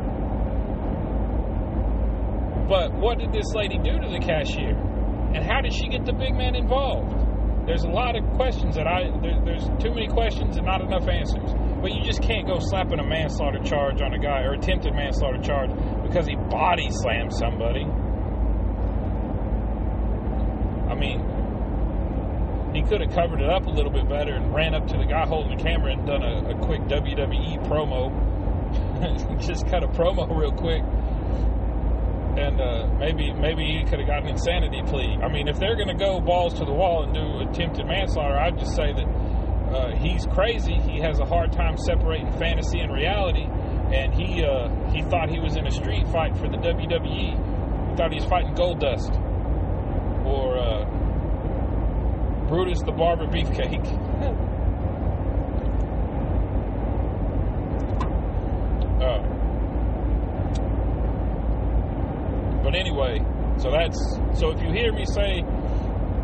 But 2.67 2.93
what 2.93 3.19
did 3.19 3.31
this 3.31 3.53
lady 3.53 3.77
do 3.77 3.99
to 3.99 4.09
the 4.09 4.19
cashier? 4.19 4.75
And 5.33 5.43
how 5.43 5.61
did 5.61 5.73
she 5.73 5.87
get 5.87 6.05
the 6.05 6.13
big 6.13 6.35
man 6.35 6.55
involved? 6.55 7.13
There's 7.65 7.83
a 7.83 7.89
lot 7.89 8.15
of 8.15 8.23
questions 8.35 8.75
that 8.75 8.85
I, 8.85 9.09
there, 9.21 9.41
there's 9.43 9.65
too 9.81 9.89
many 9.89 10.07
questions 10.07 10.57
and 10.57 10.65
not 10.65 10.81
enough 10.81 11.07
answers. 11.07 11.49
But 11.81 11.93
you 11.93 12.03
just 12.03 12.21
can't 12.21 12.45
go 12.45 12.59
slapping 12.59 12.99
a 12.99 13.03
manslaughter 13.03 13.63
charge 13.63 14.01
on 14.01 14.13
a 14.13 14.19
guy 14.19 14.41
or 14.41 14.53
attempted 14.53 14.93
manslaughter 14.93 15.41
charge 15.41 15.71
because 16.03 16.27
he 16.27 16.35
body 16.35 16.87
slammed 16.89 17.33
somebody. 17.33 17.85
I 20.85 20.93
mean, 20.93 21.24
could 22.87 23.01
have 23.01 23.11
covered 23.13 23.41
it 23.41 23.49
up 23.49 23.65
a 23.65 23.69
little 23.69 23.91
bit 23.91 24.07
better 24.07 24.33
and 24.33 24.53
ran 24.53 24.73
up 24.73 24.87
to 24.87 24.97
the 24.97 25.05
guy 25.05 25.25
holding 25.25 25.57
the 25.57 25.63
camera 25.63 25.91
and 25.93 26.05
done 26.05 26.23
a, 26.23 26.49
a 26.49 26.65
quick 26.65 26.81
WWE 26.81 27.65
promo. 27.67 28.11
just 29.45 29.67
cut 29.67 29.83
a 29.83 29.87
promo 29.87 30.27
real 30.35 30.51
quick 30.51 30.83
and 32.37 32.59
uh, 32.59 32.87
maybe 32.99 33.31
maybe 33.33 33.63
he 33.63 33.83
could 33.85 33.99
have 33.99 34.07
got 34.07 34.23
an 34.23 34.29
insanity 34.29 34.81
plea. 34.87 35.17
I 35.23 35.29
mean, 35.29 35.47
if 35.47 35.57
they're 35.57 35.75
going 35.75 35.87
to 35.87 35.95
go 35.95 36.19
balls 36.19 36.53
to 36.59 36.65
the 36.65 36.73
wall 36.73 37.03
and 37.03 37.13
do 37.13 37.49
attempted 37.49 37.85
manslaughter, 37.87 38.37
I'd 38.37 38.59
just 38.59 38.75
say 38.75 38.91
that 38.91 39.07
uh, 39.71 39.95
he's 39.95 40.25
crazy. 40.27 40.75
He 40.75 40.99
has 40.99 41.19
a 41.19 41.25
hard 41.25 41.51
time 41.51 41.77
separating 41.77 42.31
fantasy 42.33 42.79
and 42.79 42.91
reality, 42.93 43.45
and 43.93 44.13
he 44.13 44.43
uh, 44.43 44.69
he 44.91 45.01
thought 45.03 45.29
he 45.29 45.39
was 45.39 45.55
in 45.55 45.65
a 45.65 45.71
street 45.71 46.07
fight 46.09 46.35
for 46.37 46.49
the 46.49 46.57
WWE. 46.57 47.89
He 47.89 47.95
thought 47.95 48.11
he 48.11 48.19
was 48.19 48.25
fighting 48.25 48.53
Goldust 48.53 49.15
or 50.25 50.57
uh, 50.57 51.04
Brutus 52.47 52.81
the 52.81 52.91
Barber 52.91 53.25
Beefcake. 53.27 53.85
Uh, 59.01 59.21
But 62.63 62.73
anyway, 62.73 63.19
so 63.59 63.69
that's 63.69 63.99
so 64.39 64.49
if 64.49 64.59
you 64.59 64.71
hear 64.71 64.91
me 64.91 65.05
say, 65.05 65.43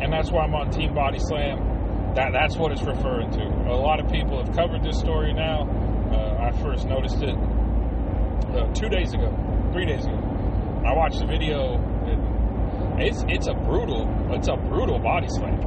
and 0.00 0.12
that's 0.12 0.32
why 0.32 0.42
I'm 0.42 0.54
on 0.56 0.70
Team 0.72 0.92
Body 0.92 1.20
Slam, 1.20 2.14
that 2.16 2.32
that's 2.32 2.56
what 2.56 2.72
it's 2.72 2.82
referring 2.82 3.30
to. 3.30 3.42
A 3.70 3.78
lot 3.78 4.00
of 4.00 4.10
people 4.10 4.44
have 4.44 4.52
covered 4.56 4.82
this 4.82 4.98
story 4.98 5.32
now. 5.32 5.62
Uh, 6.10 6.48
I 6.50 6.50
first 6.60 6.88
noticed 6.88 7.22
it 7.22 7.36
uh, 7.38 8.66
two 8.74 8.88
days 8.88 9.14
ago, 9.14 9.30
three 9.72 9.86
days 9.86 10.04
ago. 10.04 10.18
I 10.84 10.96
watched 10.96 11.20
the 11.20 11.26
video. 11.26 11.76
And 12.04 13.02
it's 13.02 13.24
it's 13.28 13.46
a 13.46 13.54
brutal 13.54 14.08
it's 14.32 14.48
a 14.48 14.56
brutal 14.56 14.98
body 14.98 15.28
slam, 15.28 15.60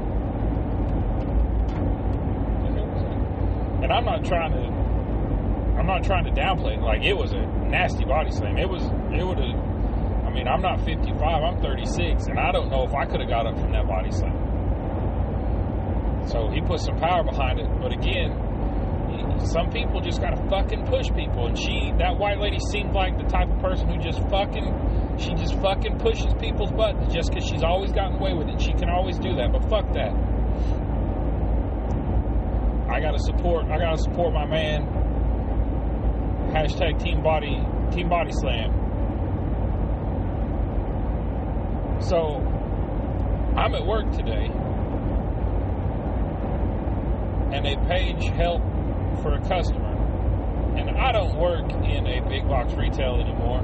and 3.85 3.93
I'm 3.93 4.03
not 4.03 4.25
trying 4.25 4.51
to 4.51 4.65
I'm 5.77 5.85
not 5.85 6.03
trying 6.03 6.25
to 6.25 6.31
downplay 6.31 6.77
it. 6.77 6.81
Like 6.81 7.03
it 7.03 7.13
was 7.13 7.33
a 7.33 7.45
nasty 7.69 8.03
body 8.03 8.31
slam. 8.31 8.57
It 8.57 8.67
was 8.67 8.81
it 9.13 9.23
would 9.23 9.37
have 9.37 9.53
I 10.25 10.31
mean, 10.33 10.47
I'm 10.49 10.61
not 10.61 10.83
55, 10.83 11.21
I'm 11.21 11.61
36, 11.61 12.25
and 12.27 12.37
I 12.37 12.51
don't 12.51 12.69
know 12.69 12.83
if 12.83 12.93
I 12.93 13.05
could 13.05 13.21
have 13.21 13.29
got 13.29 13.45
up 13.45 13.57
from 13.57 13.71
that 13.71 13.87
body 13.87 14.11
slam. 14.11 14.35
So 16.27 16.49
he 16.49 16.59
put 16.59 16.81
some 16.81 16.99
power 16.99 17.23
behind 17.23 17.59
it, 17.59 17.69
but 17.79 17.93
again, 17.93 18.35
some 19.45 19.69
people 19.69 20.01
just 20.01 20.19
gotta 20.19 20.35
fucking 20.49 20.87
push 20.87 21.07
people, 21.15 21.47
and 21.47 21.57
she, 21.57 21.93
that 21.99 22.17
white 22.17 22.39
lady, 22.39 22.59
seemed 22.71 22.91
like 22.93 23.17
the 23.17 23.23
type 23.25 23.47
of 23.47 23.61
person 23.61 23.87
who 23.87 23.97
just 23.97 24.19
fucking, 24.27 25.15
she 25.17 25.35
just 25.35 25.53
fucking 25.61 25.99
pushes 25.99 26.33
people's 26.41 26.71
buttons 26.71 27.13
just 27.13 27.29
because 27.29 27.47
she's 27.47 27.63
always 27.63 27.93
gotten 27.93 28.17
away 28.17 28.33
with 28.33 28.49
it. 28.49 28.59
She 28.59 28.73
can 28.73 28.89
always 28.89 29.17
do 29.17 29.35
that, 29.35 29.53
but 29.53 29.61
fuck 29.69 29.93
that. 29.93 30.11
I 32.95 33.01
gotta 33.01 33.19
support, 33.19 33.65
I 33.65 33.77
gotta 33.77 33.97
support 33.97 34.33
my 34.33 34.45
man. 34.45 34.87
Hashtag 36.53 37.03
Team 37.03 37.21
Body, 37.21 37.59
Team 37.91 38.07
Body 38.07 38.31
Slam. 38.31 38.71
So 41.99 42.37
I'm 43.57 43.75
at 43.75 43.85
work 43.85 44.09
today, 44.13 44.49
and 47.51 47.67
a 47.67 47.75
page 47.89 48.29
help 48.37 48.61
for 49.21 49.33
a 49.33 49.41
customer. 49.45 49.91
And 50.77 50.91
I 50.91 51.11
don't 51.11 51.37
work 51.37 51.69
in 51.73 52.07
a 52.07 52.21
big 52.29 52.47
box 52.47 52.73
retail 52.75 53.15
anymore. 53.19 53.59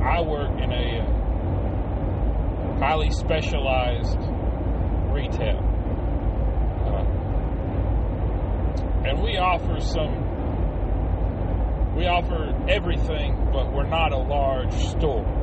I 0.00 0.20
work 0.20 0.52
in 0.62 0.70
a 0.70 1.00
uh, 1.00 2.78
highly 2.78 3.10
specialized 3.10 4.20
retail. 5.10 5.58
Uh, 6.86 7.20
and 9.06 9.22
we 9.22 9.36
offer 9.36 9.80
some, 9.80 10.14
we 11.96 12.06
offer 12.06 12.54
everything, 12.68 13.50
but 13.52 13.72
we're 13.72 13.88
not 13.88 14.12
a 14.12 14.18
large 14.18 14.74
store 14.74 15.40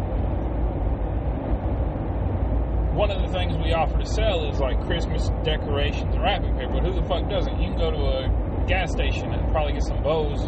one 2.97 3.11
of 3.11 3.21
the 3.21 3.27
things 3.31 3.55
we 3.55 3.73
offer 3.73 3.99
to 3.99 4.05
sell 4.07 4.49
is 4.49 4.59
like 4.59 4.83
Christmas 4.87 5.29
decorations 5.43 6.15
and 6.15 6.23
wrapping 6.23 6.57
paper. 6.57 6.73
But 6.73 6.83
who 6.83 6.93
the 6.99 7.07
fuck 7.07 7.29
doesn't? 7.29 7.61
You 7.61 7.69
can 7.69 7.77
go 7.77 7.91
to 7.91 7.97
a 7.97 8.65
gas 8.65 8.91
station 8.91 9.31
and 9.31 9.51
probably 9.51 9.73
get 9.73 9.83
some 9.83 10.01
bows 10.01 10.41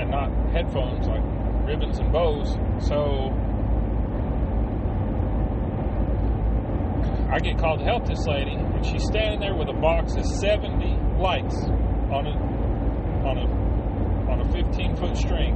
and 0.00 0.10
not 0.10 0.32
headphones, 0.52 1.06
like 1.06 1.20
ribbons 1.68 1.98
and 1.98 2.10
bows. 2.10 2.56
So 2.88 3.36
I 7.30 7.38
get 7.38 7.58
called 7.58 7.80
to 7.80 7.84
help 7.84 8.06
this 8.06 8.26
lady, 8.26 8.52
and 8.52 8.86
she's 8.86 9.04
standing 9.04 9.40
there 9.40 9.54
with 9.54 9.68
a 9.68 9.78
box 9.78 10.16
of 10.16 10.24
70 10.24 11.05
lights 11.18 11.56
on 12.12 12.26
a 12.26 12.34
on 13.26 13.38
a 13.38 14.30
on 14.30 14.40
a 14.40 14.52
15 14.52 14.96
foot 14.96 15.16
string 15.16 15.54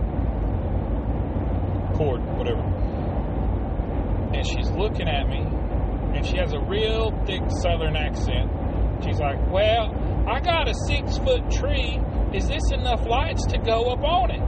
cord, 1.97 2.23
whatever 2.37 2.81
and 4.33 4.47
she's 4.47 4.71
looking 4.71 5.09
at 5.09 5.29
me, 5.29 5.39
and 6.17 6.25
she 6.25 6.37
has 6.37 6.53
a 6.53 6.61
real 6.61 7.11
thick 7.27 7.43
southern 7.63 7.97
accent. 7.97 8.51
She's 9.05 9.19
like, 9.19 9.39
Well, 9.51 9.93
I 10.29 10.41
got 10.41 10.69
a 10.69 10.75
six 10.87 11.19
foot 11.19 11.51
tree. 11.51 12.01
Is 12.33 12.47
this 12.47 12.63
enough 12.73 13.05
lights 13.07 13.45
to 13.47 13.59
go 13.59 13.91
up 13.91 14.03
on 14.05 14.31
it? 14.31 14.43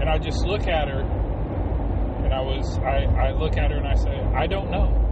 And 0.00 0.10
I 0.10 0.18
just 0.18 0.44
look 0.44 0.66
at 0.66 0.88
her, 0.88 1.00
and 1.00 2.34
I 2.34 2.40
was, 2.40 2.78
I, 2.78 3.04
I 3.28 3.32
look 3.32 3.56
at 3.56 3.70
her 3.70 3.76
and 3.76 3.86
I 3.86 3.94
say, 3.94 4.18
I 4.34 4.46
don't 4.46 4.70
know. 4.70 5.05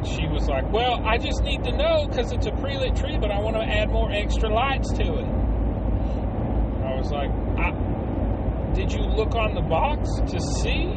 And 0.00 0.08
she 0.08 0.26
was 0.26 0.48
like, 0.48 0.70
Well, 0.72 1.04
I 1.04 1.18
just 1.18 1.42
need 1.42 1.62
to 1.64 1.72
know 1.76 2.06
because 2.08 2.32
it's 2.32 2.46
a 2.46 2.52
pre 2.52 2.78
lit 2.78 2.96
tree, 2.96 3.18
but 3.20 3.30
I 3.30 3.38
want 3.38 3.56
to 3.56 3.62
add 3.62 3.90
more 3.90 4.10
extra 4.10 4.48
lights 4.48 4.90
to 4.94 5.02
it. 5.02 5.26
I 6.80 6.96
was 6.96 7.10
like, 7.12 7.30
I, 7.58 8.72
did 8.72 8.92
you 8.92 9.00
look 9.00 9.34
on 9.34 9.54
the 9.54 9.60
box 9.60 10.08
to 10.32 10.40
see? 10.40 10.88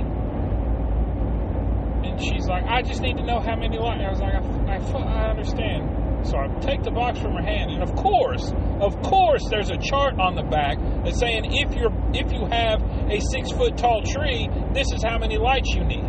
And 2.08 2.22
she's 2.22 2.48
like, 2.48 2.64
I 2.64 2.82
just 2.82 3.02
need 3.02 3.18
to 3.18 3.26
know 3.26 3.42
how 3.42 3.56
many 3.58 3.78
lights. 3.78 4.04
I 4.04 4.10
was 4.10 4.22
like, 4.22 4.36
I, 4.36 4.78
I, 4.78 5.26
I 5.26 5.30
understand. 5.32 6.26
So 6.26 6.38
I 6.38 6.48
take 6.62 6.84
the 6.84 6.92
box 6.92 7.20
from 7.20 7.34
her 7.34 7.44
hand, 7.44 7.72
and 7.72 7.84
of 7.84 7.94
course, 7.96 8.54
of 8.80 9.02
course, 9.02 9.44
there's 9.50 9.70
a 9.70 9.78
chart 9.78 10.18
on 10.18 10.36
the 10.36 10.44
back 10.44 10.78
that's 11.04 11.20
saying 11.20 11.52
if 11.52 11.76
you're 11.76 11.92
if 12.14 12.32
you 12.32 12.46
have 12.46 12.82
a 13.12 13.20
six 13.20 13.52
foot 13.52 13.78
tall 13.78 14.02
tree, 14.04 14.48
this 14.72 14.94
is 14.94 15.04
how 15.04 15.18
many 15.18 15.38
lights 15.38 15.76
you 15.76 15.84
need. 15.84 16.08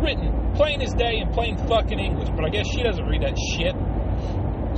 Written 0.00 0.47
plain 0.54 0.82
as 0.82 0.92
day 0.94 1.18
in 1.18 1.32
plain 1.32 1.56
fucking 1.68 1.98
English, 1.98 2.28
but 2.30 2.44
I 2.44 2.48
guess 2.48 2.66
she 2.68 2.82
doesn't 2.82 3.04
read 3.06 3.22
that 3.22 3.36
shit. 3.52 3.74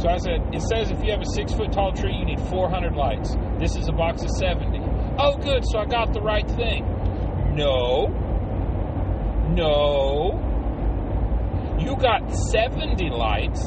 So 0.00 0.08
I 0.08 0.18
said, 0.18 0.54
it 0.54 0.62
says 0.62 0.90
if 0.90 1.04
you 1.04 1.10
have 1.10 1.20
a 1.20 1.30
six 1.34 1.52
foot 1.52 1.72
tall 1.72 1.92
tree, 1.92 2.14
you 2.14 2.24
need 2.24 2.40
400 2.48 2.94
lights. 2.94 3.36
This 3.58 3.76
is 3.76 3.88
a 3.88 3.92
box 3.92 4.22
of 4.22 4.30
70. 4.30 4.78
Oh, 5.18 5.36
good, 5.36 5.62
so 5.66 5.78
I 5.78 5.84
got 5.84 6.12
the 6.14 6.22
right 6.22 6.48
thing. 6.48 6.86
No. 7.54 8.08
No. 9.50 10.46
You 11.78 11.96
got 11.96 12.34
70 12.50 13.10
lights 13.10 13.62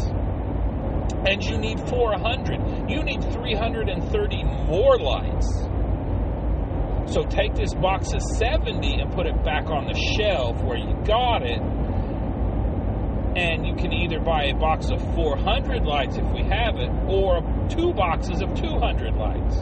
and 1.26 1.44
you 1.44 1.58
need 1.58 1.80
400. 1.90 2.90
You 2.90 3.04
need 3.04 3.24
330 3.32 4.44
more 4.44 4.98
lights. 4.98 5.48
So 7.14 7.24
take 7.24 7.54
this 7.54 7.74
box 7.76 8.14
of 8.14 8.22
70 8.22 9.02
and 9.02 9.12
put 9.14 9.28
it 9.28 9.44
back 9.44 9.66
on 9.68 9.86
the 9.86 9.94
shelf 10.18 10.62
where 10.64 10.78
you 10.78 10.96
got 11.06 11.44
it. 11.44 11.62
And 13.36 13.66
you 13.66 13.76
can 13.76 13.92
either 13.92 14.20
buy 14.20 14.46
a 14.46 14.56
box 14.56 14.90
of 14.92 15.02
400 15.16 15.84
lights 15.84 16.18
if 16.18 16.30
we 16.32 16.44
have 16.44 16.78
it, 16.78 16.90
or 17.08 17.42
two 17.70 17.94
boxes 17.94 18.42
of 18.42 18.54
200 18.54 19.16
lights. 19.16 19.58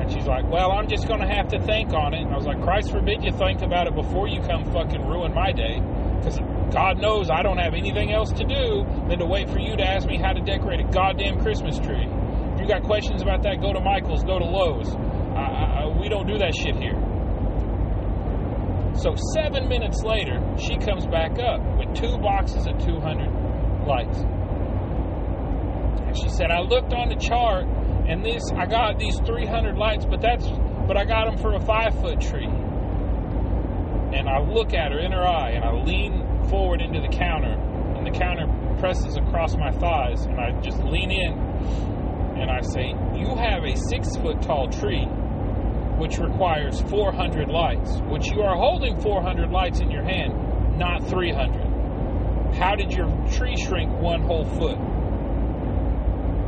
And 0.00 0.10
she's 0.10 0.26
like, 0.26 0.48
Well, 0.50 0.72
I'm 0.72 0.88
just 0.88 1.06
going 1.06 1.20
to 1.20 1.26
have 1.26 1.48
to 1.48 1.60
think 1.60 1.92
on 1.92 2.14
it. 2.14 2.22
And 2.22 2.32
I 2.32 2.36
was 2.36 2.46
like, 2.46 2.60
Christ 2.62 2.90
forbid 2.90 3.22
you 3.22 3.32
think 3.32 3.62
about 3.62 3.86
it 3.86 3.94
before 3.94 4.28
you 4.28 4.40
come 4.40 4.64
fucking 4.72 5.06
ruin 5.06 5.34
my 5.34 5.52
day. 5.52 5.80
Because 6.18 6.38
God 6.72 6.98
knows 6.98 7.30
I 7.30 7.42
don't 7.42 7.58
have 7.58 7.74
anything 7.74 8.12
else 8.12 8.32
to 8.32 8.44
do 8.44 8.84
than 9.08 9.18
to 9.20 9.26
wait 9.26 9.48
for 9.48 9.58
you 9.58 9.76
to 9.76 9.84
ask 9.84 10.06
me 10.06 10.18
how 10.18 10.32
to 10.32 10.40
decorate 10.40 10.80
a 10.80 10.84
goddamn 10.90 11.40
Christmas 11.40 11.78
tree. 11.78 12.06
If 12.54 12.60
you 12.60 12.66
got 12.66 12.82
questions 12.82 13.22
about 13.22 13.42
that, 13.44 13.60
go 13.60 13.72
to 13.72 13.80
Michael's, 13.80 14.24
go 14.24 14.38
to 14.38 14.44
Lowe's. 14.44 14.94
I, 15.36 15.86
I, 15.86 15.98
we 16.00 16.08
don't 16.08 16.26
do 16.26 16.38
that 16.38 16.54
shit 16.54 16.74
here. 16.74 16.98
So 18.98 19.14
seven 19.32 19.68
minutes 19.68 20.02
later, 20.02 20.42
she 20.58 20.76
comes 20.76 21.06
back 21.06 21.38
up 21.38 21.60
with 21.78 21.94
two 21.94 22.18
boxes 22.18 22.66
of 22.66 22.84
200 22.84 23.86
lights. 23.86 24.18
And 26.02 26.18
she 26.18 26.28
said, 26.28 26.50
I 26.50 26.62
looked 26.62 26.92
on 26.92 27.08
the 27.08 27.14
chart, 27.14 27.66
and 28.08 28.24
this 28.24 28.42
I 28.56 28.66
got 28.66 28.98
these 28.98 29.16
300 29.24 29.76
lights, 29.78 30.04
but 30.04 30.20
that's 30.20 30.44
but 30.88 30.96
I 30.96 31.04
got 31.04 31.26
them 31.26 31.36
for 31.38 31.54
a 31.54 31.60
five 31.60 31.94
foot 32.00 32.20
tree. 32.20 32.48
And 32.48 34.28
I 34.28 34.40
look 34.40 34.74
at 34.74 34.90
her 34.90 34.98
in 34.98 35.12
her 35.12 35.24
eye, 35.24 35.50
and 35.50 35.64
I 35.64 35.80
lean 35.84 36.48
forward 36.48 36.80
into 36.80 37.00
the 37.00 37.14
counter, 37.14 37.52
and 37.96 38.04
the 38.04 38.10
counter 38.18 38.46
presses 38.80 39.16
across 39.16 39.56
my 39.56 39.70
thighs, 39.70 40.24
and 40.24 40.40
I 40.40 40.60
just 40.60 40.82
lean 40.82 41.12
in, 41.12 41.38
and 42.36 42.50
I 42.50 42.62
say, 42.62 42.96
"You 43.14 43.36
have 43.36 43.62
a 43.62 43.76
six 43.76 44.16
foot 44.16 44.42
tall 44.42 44.66
tree." 44.68 45.06
Which 45.98 46.18
requires 46.18 46.80
400 46.82 47.48
lights, 47.48 47.98
which 48.08 48.26
you 48.28 48.40
are 48.42 48.56
holding 48.56 49.00
400 49.00 49.50
lights 49.50 49.80
in 49.80 49.90
your 49.90 50.04
hand, 50.04 50.78
not 50.78 51.06
300. 51.08 52.54
How 52.54 52.74
did 52.76 52.92
your 52.92 53.08
tree 53.32 53.56
shrink 53.56 53.90
one 54.00 54.22
whole 54.22 54.44
foot? 54.44 54.78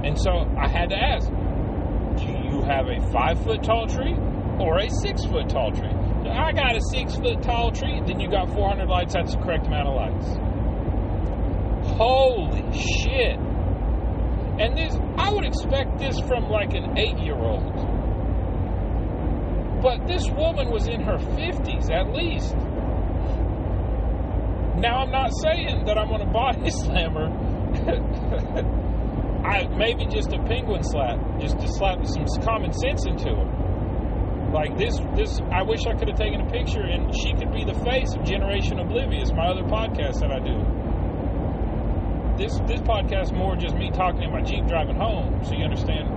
And 0.05 0.19
so 0.19 0.31
I 0.57 0.69
had 0.69 0.91
to 0.91 0.97
ask, 0.97 1.29
do 1.29 2.27
you 2.27 2.63
have 2.63 2.87
a 2.89 3.01
five 3.13 3.43
foot 3.45 3.63
tall 3.63 3.87
tree 3.87 4.15
or 4.59 4.79
a 4.79 4.89
six 4.89 5.25
foot 5.25 5.49
tall 5.49 5.73
tree? 5.73 5.93
I 6.29 6.53
got 6.53 6.77
a 6.77 6.81
six 6.91 7.17
foot 7.17 7.43
tall 7.43 7.73
tree, 7.73 8.01
then 8.07 8.21
you 8.21 8.31
got 8.31 8.49
400 8.53 8.89
lights, 8.89 9.15
that's 9.15 9.35
the 9.35 9.41
correct 9.41 9.67
amount 9.67 9.89
of 9.89 9.95
lights. 9.97 10.51
Holy 11.97 12.79
shit. 12.79 13.39
And 14.61 14.77
this, 14.77 14.95
I 15.17 15.33
would 15.33 15.45
expect 15.45 15.99
this 15.99 16.19
from 16.21 16.51
like 16.51 16.75
an 16.75 16.99
eight 16.99 17.19
year 17.19 17.37
old. 17.37 17.80
But 19.83 20.07
this 20.07 20.29
woman 20.29 20.71
was 20.71 20.89
in 20.89 21.01
her 21.01 21.17
50s 21.17 21.91
at 21.91 22.13
least. 22.13 22.55
Now, 24.77 25.01
I'm 25.01 25.11
not 25.11 25.31
saying 25.43 25.85
that 25.87 25.97
I'm 25.97 26.09
going 26.09 26.21
to 26.27 26.33
body 26.33 26.71
slam 26.71 27.13
her. 27.13 27.29
I 29.47 29.67
maybe 29.69 30.05
just 30.07 30.33
a 30.33 30.43
penguin 30.45 30.83
slap, 30.83 31.19
just 31.41 31.59
to 31.59 31.69
slap 31.69 32.05
some 32.05 32.27
common 32.45 32.73
sense 32.75 33.07
into 33.07 33.31
her. 33.35 34.53
Like 34.53 34.77
this, 34.77 34.99
this. 35.17 35.41
I 35.53 35.63
wish 35.63 35.87
I 35.87 35.95
could 35.95 36.09
have 36.09 36.19
taken 36.19 36.41
a 36.43 36.51
picture, 36.51 36.83
and 36.83 37.15
she 37.17 37.33
could 37.33 37.53
be 37.53 37.65
the 37.65 37.79
face 37.85 38.13
of 38.15 38.25
Generation 38.25 38.81
Oblivious, 38.81 39.33
my 39.33 39.47
other 39.47 39.63
podcast 39.63 40.21
that 40.21 40.31
I 40.33 40.41
do. 40.41 40.61
This 42.37 42.59
this 42.67 42.81
podcast 42.81 43.33
more 43.33 43.57
just 43.57 43.77
me 43.77 43.91
talking 43.91 44.23
in 44.25 44.33
my 44.33 44.43
Jeep 44.43 44.67
driving 44.67 44.97
home, 44.97 45.41
so 45.45 45.55
you 45.55 45.65
understand 45.65 46.09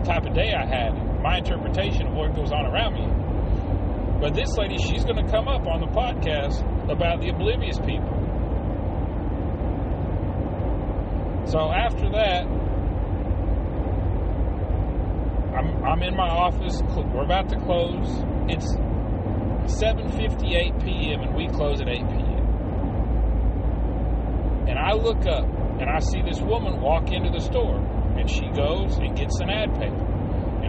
the 0.00 0.04
type 0.04 0.26
of 0.26 0.34
day 0.34 0.52
I 0.52 0.66
had 0.66 1.13
my 1.24 1.38
interpretation 1.38 2.06
of 2.06 2.12
what 2.12 2.36
goes 2.36 2.52
on 2.52 2.66
around 2.66 2.92
me. 2.92 3.08
But 4.20 4.34
this 4.34 4.50
lady, 4.58 4.76
she's 4.76 5.04
going 5.04 5.16
to 5.16 5.32
come 5.32 5.48
up 5.48 5.66
on 5.66 5.80
the 5.80 5.86
podcast 5.86 6.60
about 6.92 7.22
the 7.22 7.30
oblivious 7.30 7.78
people. 7.78 8.12
So 11.46 11.72
after 11.72 12.10
that, 12.10 12.44
I'm, 15.56 15.82
I'm 15.82 16.02
in 16.02 16.14
my 16.14 16.28
office. 16.28 16.82
We're 16.94 17.24
about 17.24 17.48
to 17.48 17.56
close. 17.60 18.04
It's 18.48 18.76
7:58 19.80 20.84
p.m. 20.84 21.22
and 21.22 21.34
we 21.34 21.48
close 21.48 21.80
at 21.80 21.88
8 21.88 22.00
p.m. 22.00 22.44
And 24.68 24.78
I 24.78 24.92
look 24.92 25.26
up 25.26 25.48
and 25.80 25.88
I 25.88 26.00
see 26.00 26.20
this 26.20 26.40
woman 26.42 26.82
walk 26.82 27.10
into 27.12 27.30
the 27.30 27.40
store, 27.40 27.78
and 28.18 28.28
she 28.28 28.46
goes 28.54 28.98
and 28.98 29.16
gets 29.16 29.40
an 29.40 29.48
ad 29.48 29.74
paper. 29.80 30.13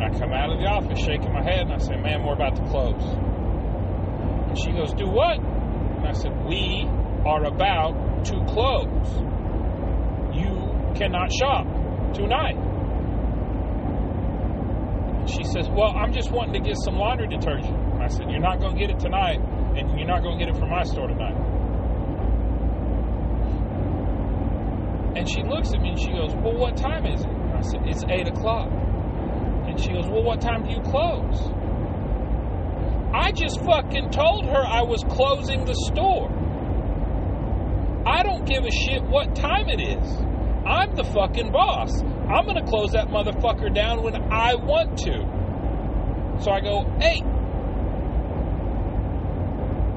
I 0.06 0.10
come 0.20 0.34
out 0.34 0.52
of 0.52 0.60
the 0.60 0.68
office 0.68 1.00
shaking 1.00 1.34
my 1.34 1.42
head 1.42 1.62
and 1.62 1.74
I 1.74 1.80
say, 1.80 1.98
Ma'am, 1.98 2.24
we're 2.24 2.34
about 2.38 2.56
to 2.58 2.62
close. 2.70 3.02
And 3.02 4.56
she 4.56 4.70
goes, 4.72 4.94
Do 4.94 5.10
what? 5.10 5.40
And 5.42 6.06
I 6.06 6.12
said, 6.14 6.46
We 6.46 6.86
are 7.26 7.44
about 7.46 8.24
to 8.26 8.38
close. 8.46 9.10
You 10.38 10.54
cannot 10.94 11.34
shop 11.34 11.66
tonight. 12.14 12.54
And 15.26 15.28
she 15.28 15.44
says, 15.44 15.68
Well, 15.74 15.90
I'm 15.98 16.14
just 16.14 16.30
wanting 16.30 16.54
to 16.62 16.70
get 16.70 16.78
some 16.86 16.98
laundry 16.98 17.28
detergent. 17.28 17.74
And 17.74 18.04
I 18.04 18.08
said, 18.08 18.30
You're 18.30 18.46
not 18.46 18.60
going 18.60 18.76
to 18.76 18.80
get 18.80 18.92
it 18.92 19.00
tonight, 19.00 19.42
and 19.42 19.98
you're 19.98 20.08
not 20.08 20.22
going 20.22 20.38
to 20.38 20.46
get 20.46 20.54
it 20.54 20.60
from 20.60 20.70
my 20.70 20.84
store 20.84 21.08
tonight. 21.08 21.34
And 25.18 25.28
she 25.28 25.42
looks 25.42 25.74
at 25.74 25.82
me 25.82 25.90
and 25.90 26.00
she 26.00 26.12
goes, 26.12 26.36
Well, 26.36 26.54
what 26.54 26.78
time 26.78 27.08
is 27.08 27.22
it? 27.22 27.28
And 27.28 27.54
I 27.58 27.62
said, 27.62 27.82
It's 27.88 28.04
8 28.08 28.28
o'clock. 28.28 28.70
And 29.76 29.84
she 29.84 29.92
goes, 29.92 30.08
Well, 30.08 30.24
what 30.24 30.40
time 30.40 30.64
do 30.64 30.72
you 30.72 30.80
close? 30.80 31.36
I 33.14 33.34
just 33.34 33.60
fucking 33.60 34.10
told 34.12 34.46
her 34.46 34.64
I 34.64 34.84
was 34.84 35.04
closing 35.04 35.66
the 35.66 35.76
store. 35.76 36.32
I 38.08 38.24
don't 38.24 38.46
give 38.46 38.64
a 38.64 38.72
shit 38.72 39.04
what 39.04 39.36
time 39.36 39.68
it 39.68 39.82
is. 39.82 40.08
I'm 40.66 40.96
the 40.96 41.04
fucking 41.04 41.52
boss. 41.52 41.92
I'm 42.02 42.46
going 42.46 42.56
to 42.56 42.64
close 42.64 42.94
that 42.94 43.10
motherfucker 43.10 43.76
down 43.76 44.02
when 44.02 44.16
I 44.32 44.56
want 44.56 44.98
to. 45.00 46.40
So 46.42 46.52
I 46.52 46.62
go, 46.62 46.88
Hey, 47.02 47.20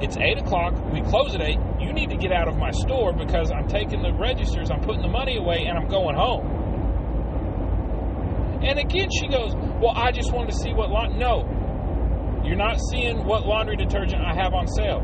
it's 0.05 0.17
8 0.17 0.39
o'clock. 0.43 0.75
We 0.93 1.03
close 1.03 1.37
at 1.37 1.41
8. 1.41 1.57
You 1.79 1.93
need 1.93 2.11
to 2.11 2.17
get 2.17 2.33
out 2.33 2.49
of 2.49 2.57
my 2.57 2.73
store 2.73 3.13
because 3.13 3.53
I'm 3.53 3.69
taking 3.69 4.03
the 4.03 4.13
registers, 4.13 4.73
I'm 4.73 4.81
putting 4.81 5.03
the 5.03 5.09
money 5.09 5.37
away, 5.37 5.67
and 5.69 5.79
I'm 5.79 5.87
going 5.87 6.17
home. 6.17 6.58
And 8.63 8.79
again, 8.79 9.09
she 9.11 9.29
goes, 9.29 9.55
Well, 9.55 9.93
I 9.95 10.11
just 10.11 10.33
wanted 10.33 10.51
to 10.51 10.59
see 10.59 10.73
what 10.73 10.91
laundry. 10.91 11.19
No, 11.19 11.47
you're 12.45 12.57
not 12.57 12.79
seeing 12.91 13.25
what 13.25 13.47
laundry 13.47 13.77
detergent 13.77 14.23
I 14.23 14.35
have 14.35 14.53
on 14.53 14.67
sale. 14.67 15.03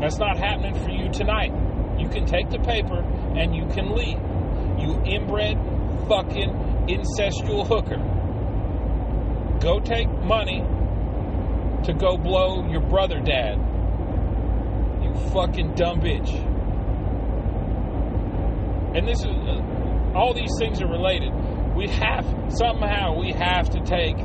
That's 0.00 0.18
not 0.18 0.36
happening 0.36 0.74
for 0.82 0.90
you 0.90 1.10
tonight. 1.12 1.52
You 1.98 2.08
can 2.08 2.26
take 2.26 2.50
the 2.50 2.58
paper 2.58 3.00
and 3.36 3.54
you 3.54 3.66
can 3.66 3.94
leave. 3.94 4.18
You 4.80 5.00
inbred 5.04 5.56
fucking 6.08 6.50
incestual 6.88 7.66
hooker. 7.66 8.00
Go 9.60 9.78
take 9.78 10.08
money 10.24 10.62
to 11.84 11.92
go 11.92 12.16
blow 12.16 12.68
your 12.68 12.80
brother 12.80 13.20
dad. 13.20 13.58
You 15.02 15.14
fucking 15.32 15.74
dumb 15.74 16.00
bitch. 16.00 16.30
And 18.96 19.06
this 19.06 19.20
is 19.20 19.26
uh, 19.26 20.12
all 20.14 20.34
these 20.34 20.50
things 20.58 20.82
are 20.82 20.88
related 20.88 21.32
we 21.82 21.88
have 21.88 22.24
somehow 22.48 23.18
we 23.18 23.32
have 23.32 23.68
to 23.70 23.80
take 23.80 24.16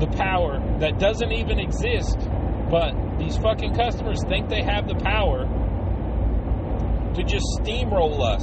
the 0.00 0.06
power 0.16 0.58
that 0.80 0.98
doesn't 0.98 1.30
even 1.30 1.58
exist, 1.58 2.16
but 2.70 3.18
these 3.18 3.36
fucking 3.36 3.74
customers 3.74 4.22
think 4.26 4.48
they 4.48 4.62
have 4.62 4.88
the 4.88 4.94
power 4.94 5.44
to 7.14 7.22
just 7.22 7.44
steamroll 7.60 8.20
us. 8.24 8.42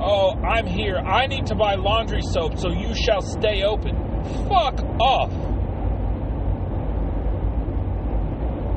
Oh, 0.00 0.34
I'm 0.42 0.66
here. 0.66 0.96
I 0.96 1.28
need 1.28 1.46
to 1.46 1.54
buy 1.54 1.76
laundry 1.76 2.22
soap, 2.22 2.58
so 2.58 2.70
you 2.70 2.92
shall 2.94 3.22
stay 3.22 3.62
open. 3.62 3.94
Fuck 4.48 4.80
off. 5.00 5.30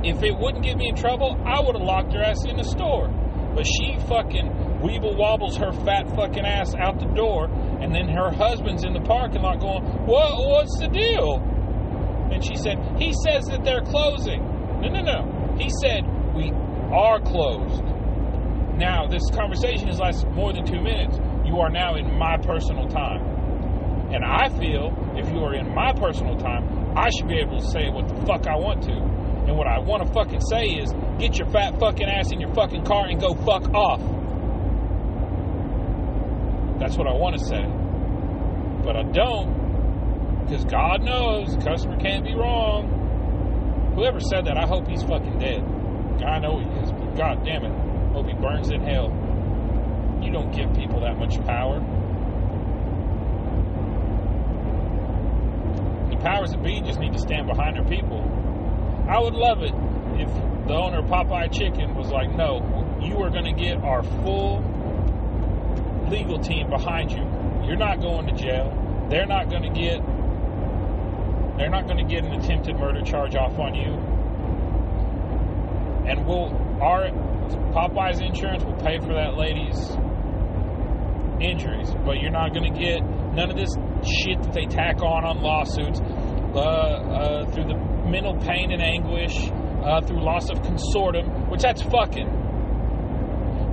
If 0.05 0.21
it 0.21 0.37
wouldn't 0.37 0.63
get 0.63 0.77
me 0.77 0.89
in 0.89 0.95
trouble, 0.95 1.35
I 1.43 1.61
would 1.61 1.75
have 1.75 1.83
locked 1.83 2.13
her 2.13 2.21
ass 2.21 2.45
in 2.45 2.57
the 2.57 2.63
store. 2.63 3.07
But 3.55 3.65
she 3.65 3.97
fucking 4.07 4.66
weeble 4.81 5.17
wobbles 5.17 5.57
her 5.57 5.71
fat 5.85 6.07
fucking 6.15 6.45
ass 6.45 6.73
out 6.75 6.99
the 6.99 7.07
door 7.13 7.45
and 7.81 7.93
then 7.93 8.07
her 8.09 8.31
husband's 8.31 8.83
in 8.83 8.93
the 8.93 9.01
parking 9.01 9.41
lot 9.41 9.59
going, 9.59 9.83
What 10.05 10.37
what's 10.37 10.79
the 10.79 10.87
deal? 10.87 11.37
And 12.31 12.43
she 12.43 12.55
said, 12.55 12.77
He 12.99 13.13
says 13.25 13.45
that 13.45 13.63
they're 13.63 13.81
closing. 13.81 14.41
No, 14.81 14.89
no, 14.89 15.01
no. 15.01 15.55
He 15.57 15.69
said, 15.81 16.03
We 16.35 16.51
are 16.91 17.19
closed. 17.21 17.83
Now, 18.77 19.07
this 19.07 19.23
conversation 19.33 19.87
has 19.87 19.99
lasted 19.99 20.29
more 20.31 20.53
than 20.53 20.65
two 20.65 20.81
minutes. 20.81 21.17
You 21.45 21.57
are 21.59 21.69
now 21.69 21.95
in 21.95 22.13
my 22.17 22.37
personal 22.37 22.87
time. 22.87 23.25
And 24.13 24.23
I 24.23 24.49
feel 24.59 24.93
if 25.15 25.27
you 25.33 25.39
are 25.39 25.55
in 25.55 25.73
my 25.73 25.93
personal 25.93 26.37
time, 26.37 26.95
I 26.95 27.09
should 27.09 27.27
be 27.27 27.39
able 27.39 27.59
to 27.59 27.65
say 27.65 27.89
what 27.89 28.07
the 28.07 28.15
fuck 28.25 28.47
I 28.47 28.55
want 28.55 28.83
to. 28.83 28.93
And 28.93 29.57
what 29.57 29.67
I 29.67 29.79
want 29.79 30.05
to 30.05 30.13
fucking 30.13 30.41
say 30.41 30.65
is 30.77 30.93
get 31.19 31.37
your 31.37 31.47
fat 31.49 31.79
fucking 31.79 32.07
ass 32.07 32.31
in 32.31 32.39
your 32.39 32.53
fucking 32.53 32.85
car 32.85 33.07
and 33.07 33.19
go 33.19 33.33
fuck 33.33 33.67
off. 33.73 34.01
That's 36.79 36.97
what 36.97 37.07
I 37.07 37.13
want 37.13 37.37
to 37.37 37.43
say. 37.43 37.63
But 38.83 38.95
I 38.95 39.03
don't, 39.03 40.45
because 40.45 40.63
God 40.65 41.03
knows 41.03 41.55
the 41.55 41.61
customer 41.63 41.97
can't 41.99 42.23
be 42.23 42.35
wrong. 42.35 43.93
Whoever 43.95 44.19
said 44.19 44.45
that, 44.45 44.57
I 44.57 44.67
hope 44.67 44.87
he's 44.87 45.03
fucking 45.03 45.39
dead. 45.39 45.63
I 46.23 46.39
know 46.39 46.59
he 46.59 46.65
is, 46.81 46.91
but 46.91 47.15
God 47.15 47.43
damn 47.43 47.65
it. 47.65 47.73
Hope 48.13 48.27
he 48.27 48.33
burns 48.33 48.69
in 48.69 48.81
hell. 48.81 49.09
You 50.21 50.31
don't 50.31 50.51
give 50.51 50.73
people 50.73 51.01
that 51.01 51.17
much 51.17 51.39
power. 51.45 51.79
The 56.09 56.17
powers 56.17 56.51
that 56.51 56.63
be 56.63 56.81
just 56.81 56.99
need 56.99 57.13
to 57.13 57.19
stand 57.19 57.47
behind 57.47 57.75
their 57.75 57.85
people. 57.85 58.21
I 59.09 59.19
would 59.19 59.33
love 59.33 59.61
it 59.61 59.73
if 60.19 60.29
the 60.67 60.73
owner 60.73 60.99
of 60.99 61.05
Popeye 61.05 61.51
Chicken 61.51 61.95
was 61.95 62.09
like, 62.11 62.29
no, 62.35 62.99
you 63.01 63.17
are 63.17 63.29
going 63.29 63.45
to 63.45 63.53
get 63.53 63.77
our 63.83 64.03
full 64.03 64.61
legal 66.09 66.39
team 66.39 66.69
behind 66.69 67.11
you. 67.11 67.23
You're 67.65 67.77
not 67.77 67.99
going 67.99 68.27
to 68.27 68.33
jail. 68.33 68.71
They're 69.09 69.25
not 69.25 69.49
going 69.49 69.63
to 69.63 69.79
get 69.79 69.99
they're 71.57 71.69
not 71.69 71.87
going 71.87 71.97
to 71.97 72.03
get 72.03 72.23
an 72.23 72.33
attempted 72.33 72.75
murder 72.77 73.01
charge 73.01 73.35
off 73.35 73.57
on 73.57 73.73
you. 73.73 73.91
And 76.09 76.25
we'll 76.25 76.53
our 76.81 77.09
Popeye's 77.73 78.19
insurance 78.19 78.63
will 78.63 78.75
pay 78.75 78.99
for 78.99 79.13
that 79.13 79.35
lady's 79.35 79.97
injuries, 81.41 81.93
but 82.05 82.19
you're 82.19 82.31
not 82.31 82.53
going 82.53 82.73
to 82.73 82.79
get 82.79 83.01
none 83.33 83.49
of 83.49 83.57
this 83.57 83.73
shit 84.03 84.41
that 84.41 84.53
they 84.53 84.65
tack 84.65 85.01
on 85.01 85.25
on 85.25 85.41
lawsuits 85.41 85.99
uh, 85.99 86.59
uh, 86.59 87.51
through 87.51 87.65
the 87.65 87.75
mental 88.09 88.35
pain 88.37 88.71
and 88.71 88.81
anguish, 88.81 89.35
uh, 89.83 90.01
through 90.01 90.23
loss 90.23 90.49
of 90.49 90.59
consortium, 90.59 91.49
which 91.49 91.61
that's 91.61 91.81
fucking. 91.83 92.27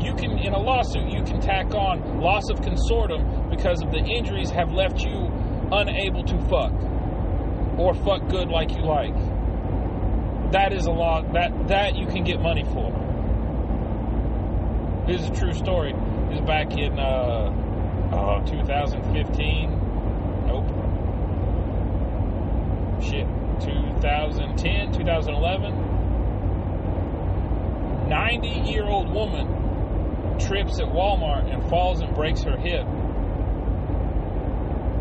You 0.04 0.14
can, 0.14 0.38
in 0.38 0.52
a 0.52 0.58
lawsuit, 0.58 1.10
you 1.10 1.22
can 1.22 1.40
tack 1.40 1.74
on 1.74 2.20
loss 2.20 2.50
of 2.50 2.60
consortium 2.60 3.48
because 3.48 3.80
of 3.82 3.90
the 3.90 4.04
injuries 4.04 4.50
have 4.50 4.70
left 4.70 5.00
you 5.00 5.30
unable 5.72 6.22
to 6.24 6.38
fuck 6.50 6.74
or 7.78 7.94
fuck 7.94 8.28
good 8.28 8.48
like 8.48 8.76
you 8.76 8.84
like. 8.84 9.14
That 10.52 10.74
is 10.74 10.84
a 10.84 10.90
law 10.90 11.22
that 11.32 11.68
that 11.68 11.96
you 11.96 12.06
can 12.06 12.22
get 12.22 12.38
money 12.38 12.64
for. 12.64 12.92
This 15.06 15.22
is 15.22 15.30
a 15.30 15.34
true 15.34 15.54
story. 15.54 15.94
This 16.28 16.40
is 16.40 16.46
back 16.46 16.76
in 16.76 16.98
uh, 16.98 17.50
uh, 18.12 18.44
2015. 18.44 19.70
Nope. 20.46 20.68
Shit. 23.02 23.26
2010, 23.64 24.92
2011. 24.92 25.94
90 28.08 28.48
year 28.70 28.84
old 28.84 29.10
woman 29.10 29.63
trips 30.38 30.80
at 30.80 30.86
Walmart 30.86 31.52
and 31.52 31.68
falls 31.68 32.00
and 32.00 32.14
breaks 32.14 32.42
her 32.42 32.56
hip. 32.56 32.86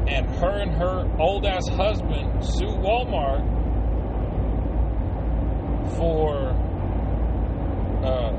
And 0.07 0.27
her 0.35 0.61
and 0.61 0.71
her 0.71 1.09
old 1.19 1.45
ass 1.45 1.67
husband 1.69 2.43
sue 2.43 2.65
Walmart 2.65 3.43
for 5.97 6.49
uh, 8.03 8.31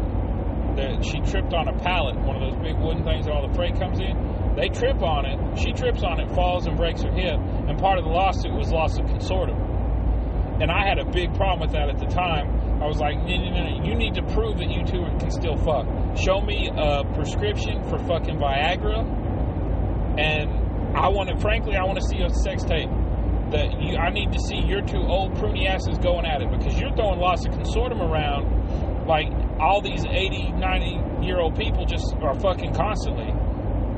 that 0.76 1.04
she 1.04 1.20
tripped 1.30 1.54
on 1.54 1.68
a 1.68 1.78
pallet, 1.78 2.16
one 2.26 2.36
of 2.36 2.42
those 2.42 2.60
big 2.62 2.76
wooden 2.78 3.04
things 3.04 3.26
that 3.26 3.32
all 3.32 3.46
the 3.46 3.54
freight 3.54 3.78
comes 3.78 4.00
in. 4.00 4.14
They 4.56 4.68
trip 4.68 5.02
on 5.02 5.24
it. 5.24 5.38
She 5.58 5.72
trips 5.72 6.02
on 6.02 6.20
it, 6.20 6.28
falls, 6.34 6.66
and 6.66 6.76
breaks 6.76 7.02
her 7.02 7.12
hip. 7.12 7.38
And 7.68 7.78
part 7.78 7.98
of 7.98 8.04
the 8.04 8.10
lawsuit 8.10 8.52
was 8.52 8.70
loss 8.72 8.98
of 8.98 9.06
consortium. 9.06 9.58
And 10.60 10.70
I 10.70 10.86
had 10.86 10.98
a 10.98 11.04
big 11.04 11.34
problem 11.34 11.60
with 11.60 11.72
that 11.72 11.88
at 11.88 11.98
the 11.98 12.06
time. 12.06 12.63
I 12.84 12.86
was 12.86 12.98
like, 12.98 13.16
no, 13.16 13.24
no, 13.24 13.48
no, 13.48 13.82
you 13.82 13.94
need 13.94 14.12
to 14.12 14.22
prove 14.34 14.58
that 14.58 14.68
you 14.68 14.84
two 14.84 15.08
can 15.16 15.30
still 15.30 15.56
fuck. 15.56 15.88
Show 16.20 16.42
me 16.42 16.68
a 16.68 17.02
prescription 17.14 17.82
for 17.88 17.96
fucking 17.96 18.36
Viagra. 18.36 19.00
And 20.20 20.50
I 20.94 21.08
want 21.08 21.30
to, 21.30 21.40
frankly, 21.40 21.76
I 21.76 21.84
want 21.84 21.96
to 21.96 22.04
see 22.04 22.20
a 22.20 22.28
sex 22.28 22.62
tape. 22.62 22.90
That 23.52 23.80
you, 23.80 23.96
I 23.96 24.10
need 24.10 24.32
to 24.32 24.38
see 24.48 24.58
your 24.58 24.82
two 24.82 25.00
old 25.00 25.32
pruny 25.34 25.66
asses 25.66 25.96
going 25.96 26.26
at 26.26 26.42
it 26.42 26.50
because 26.50 26.78
you're 26.78 26.94
throwing 26.94 27.20
lots 27.20 27.46
of 27.46 27.52
consortium 27.54 28.00
around 28.00 29.06
like 29.06 29.28
all 29.58 29.80
these 29.80 30.04
80, 30.04 30.52
90 30.52 31.24
year 31.24 31.40
old 31.40 31.56
people 31.56 31.86
just 31.86 32.14
are 32.20 32.38
fucking 32.38 32.74
constantly. 32.74 33.30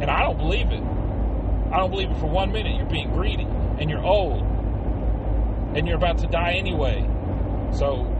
And 0.00 0.08
I 0.10 0.22
don't 0.22 0.38
believe 0.38 0.70
it. 0.70 0.82
I 1.72 1.78
don't 1.78 1.90
believe 1.90 2.10
it 2.10 2.18
for 2.18 2.30
one 2.30 2.52
minute. 2.52 2.76
You're 2.76 2.90
being 2.90 3.10
greedy 3.10 3.46
and 3.80 3.90
you're 3.90 4.04
old 4.04 4.42
and 5.74 5.88
you're 5.88 5.96
about 5.96 6.18
to 6.18 6.28
die 6.28 6.54
anyway. 6.54 7.02
So 7.72 8.15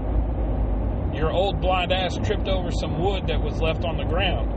your 1.16 1.32
old 1.32 1.60
blind 1.60 1.92
ass 1.92 2.18
tripped 2.22 2.48
over 2.48 2.70
some 2.70 3.02
wood 3.02 3.26
that 3.26 3.40
was 3.40 3.60
left 3.60 3.84
on 3.84 3.96
the 3.96 4.04
ground. 4.04 4.52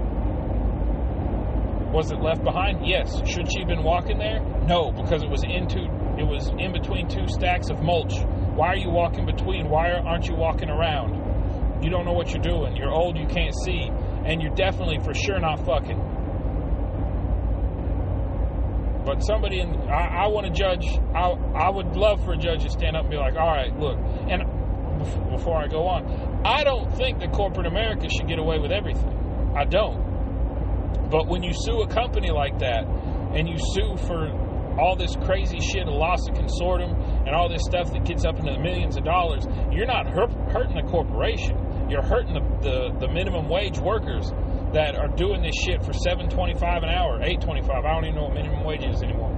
Was 1.93 2.11
it 2.11 2.19
left 2.21 2.43
behind? 2.43 2.85
Yes. 2.85 3.15
Should 3.25 3.51
she 3.51 3.59
have 3.59 3.67
been 3.67 3.83
walking 3.83 4.19
there? 4.19 4.41
No, 4.67 4.91
because 4.91 5.23
it 5.23 5.29
was 5.29 5.43
into 5.43 5.79
it 6.19 6.27
was 6.27 6.49
in 6.59 6.73
between 6.73 7.07
two 7.07 7.27
stacks 7.27 7.69
of 7.69 7.81
mulch. 7.81 8.13
Why 8.55 8.67
are 8.67 8.77
you 8.77 8.89
walking 8.89 9.25
between? 9.25 9.69
Why 9.69 9.93
aren't 9.93 10.27
you 10.27 10.35
walking 10.35 10.69
around? 10.69 11.83
You 11.83 11.89
don't 11.89 12.05
know 12.05 12.11
what 12.11 12.31
you're 12.31 12.43
doing. 12.43 12.75
You're 12.75 12.91
old, 12.91 13.17
you 13.17 13.25
can't 13.25 13.55
see, 13.63 13.89
and 14.25 14.41
you're 14.41 14.53
definitely 14.53 14.99
for 14.99 15.13
sure 15.13 15.39
not 15.39 15.65
fucking. 15.65 15.97
But 19.05 19.21
somebody 19.21 19.61
in 19.61 19.73
I, 19.89 20.25
I 20.25 20.27
want 20.27 20.45
to 20.45 20.51
judge. 20.51 20.85
I 21.15 21.31
I 21.55 21.69
would 21.69 21.95
love 21.95 22.23
for 22.23 22.33
a 22.33 22.37
judge 22.37 22.63
to 22.63 22.69
stand 22.69 22.97
up 22.97 23.03
and 23.03 23.11
be 23.11 23.17
like, 23.17 23.35
all 23.35 23.47
right, 23.47 23.73
look, 23.79 23.97
and 24.29 24.43
before 25.31 25.57
I 25.57 25.67
go 25.67 25.87
on, 25.87 26.03
I 26.45 26.63
don't 26.63 26.89
think 26.95 27.19
that 27.19 27.31
corporate 27.33 27.67
America 27.67 28.07
should 28.09 28.27
get 28.27 28.39
away 28.39 28.59
with 28.59 28.71
everything. 28.71 29.53
I 29.57 29.65
don't. 29.65 31.09
But 31.09 31.27
when 31.27 31.43
you 31.43 31.51
sue 31.53 31.81
a 31.81 31.87
company 31.87 32.31
like 32.31 32.59
that 32.59 32.85
and 33.33 33.47
you 33.49 33.57
sue 33.73 33.97
for 34.07 34.29
all 34.79 34.95
this 34.95 35.15
crazy 35.25 35.59
shit, 35.59 35.87
a 35.87 35.91
loss 35.91 36.27
of 36.29 36.35
consortium, 36.35 36.95
and 37.25 37.35
all 37.35 37.49
this 37.49 37.63
stuff 37.63 37.91
that 37.91 38.05
gets 38.05 38.23
up 38.23 38.37
into 38.39 38.53
the 38.53 38.59
millions 38.59 38.95
of 38.95 39.03
dollars, 39.03 39.45
you're 39.71 39.87
not 39.87 40.07
hurting 40.07 40.75
the 40.75 40.87
corporation. 40.89 41.57
You're 41.89 42.03
hurting 42.03 42.33
the, 42.33 42.41
the, 42.61 42.99
the 42.99 43.11
minimum 43.11 43.49
wage 43.49 43.79
workers 43.79 44.31
that 44.73 44.95
are 44.95 45.09
doing 45.09 45.41
this 45.41 45.55
shit 45.65 45.83
for 45.83 45.91
seven 45.91 46.29
twenty 46.29 46.53
five 46.53 46.83
an 46.83 46.89
hour, 46.89 47.19
eight 47.23 47.41
twenty 47.41 47.61
five. 47.61 47.83
I 47.83 47.93
don't 47.93 48.05
even 48.05 48.15
know 48.15 48.25
what 48.25 48.35
minimum 48.35 48.63
wage 48.63 48.85
is 48.85 49.01
anymore. 49.01 49.35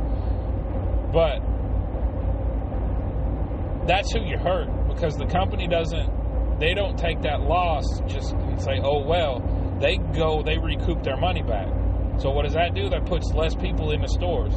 But 1.13 1.39
that's 3.87 4.11
who 4.11 4.21
you 4.21 4.37
hurt 4.37 4.67
because 4.89 5.15
the 5.15 5.25
company 5.25 5.67
doesn't 5.67 6.20
they 6.61 6.73
don't 6.73 6.97
take 6.97 7.21
that 7.21 7.41
loss 7.41 7.83
just 8.07 8.33
and 8.33 8.61
say, 8.61 8.79
oh 8.83 9.03
well. 9.05 9.41
They 9.81 9.97
go, 9.97 10.43
they 10.43 10.59
recoup 10.59 11.03
their 11.03 11.17
money 11.17 11.41
back. 11.41 11.67
So 12.19 12.29
what 12.29 12.43
does 12.43 12.53
that 12.53 12.75
do? 12.75 12.89
That 12.89 13.07
puts 13.07 13.33
less 13.33 13.55
people 13.55 13.91
in 13.91 14.01
the 14.01 14.07
stores. 14.07 14.53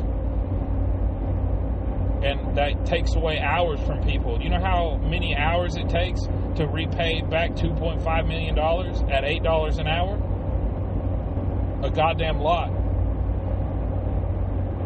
And 2.23 2.57
that 2.57 2.85
takes 2.85 3.15
away 3.15 3.39
hours 3.39 3.81
from 3.87 4.03
people. 4.03 4.41
You 4.41 4.51
know 4.51 4.61
how 4.61 4.99
many 5.03 5.35
hours 5.35 5.77
it 5.77 5.89
takes 5.89 6.21
to 6.57 6.67
repay 6.67 7.23
back 7.23 7.53
$2.5 7.53 8.29
million 8.29 8.59
at 8.59 9.25
$8 9.25 9.79
an 9.79 9.87
hour? 9.87 10.17
A 11.87 11.91
goddamn 11.91 12.39
lot. 12.39 12.71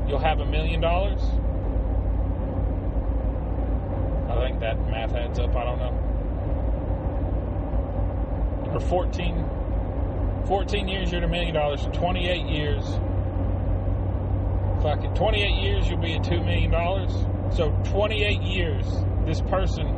you'll 0.06 0.18
have 0.18 0.40
a 0.40 0.44
million 0.44 0.82
dollars. 0.82 1.22
I 4.28 4.34
think 4.46 4.60
that 4.60 4.78
math 4.90 5.14
adds 5.14 5.38
up. 5.38 5.56
I 5.56 5.64
don't 5.64 5.78
know. 5.78 5.94
Or 8.74 8.80
14, 8.80 9.46
14 10.46 10.88
years, 10.88 11.10
you're 11.10 11.22
at 11.22 11.24
a 11.24 11.28
million 11.28 11.54
dollars. 11.54 11.80
So 11.80 11.88
28 11.92 12.46
years, 12.48 12.84
fuck 14.82 15.02
it, 15.04 15.14
28 15.14 15.62
years, 15.62 15.88
you'll 15.88 16.02
be 16.02 16.16
at 16.16 16.22
$2 16.22 16.44
million. 16.44 16.70
So 17.50 17.70
28 17.90 18.42
years, 18.42 18.84
this 19.24 19.40
person, 19.40 19.97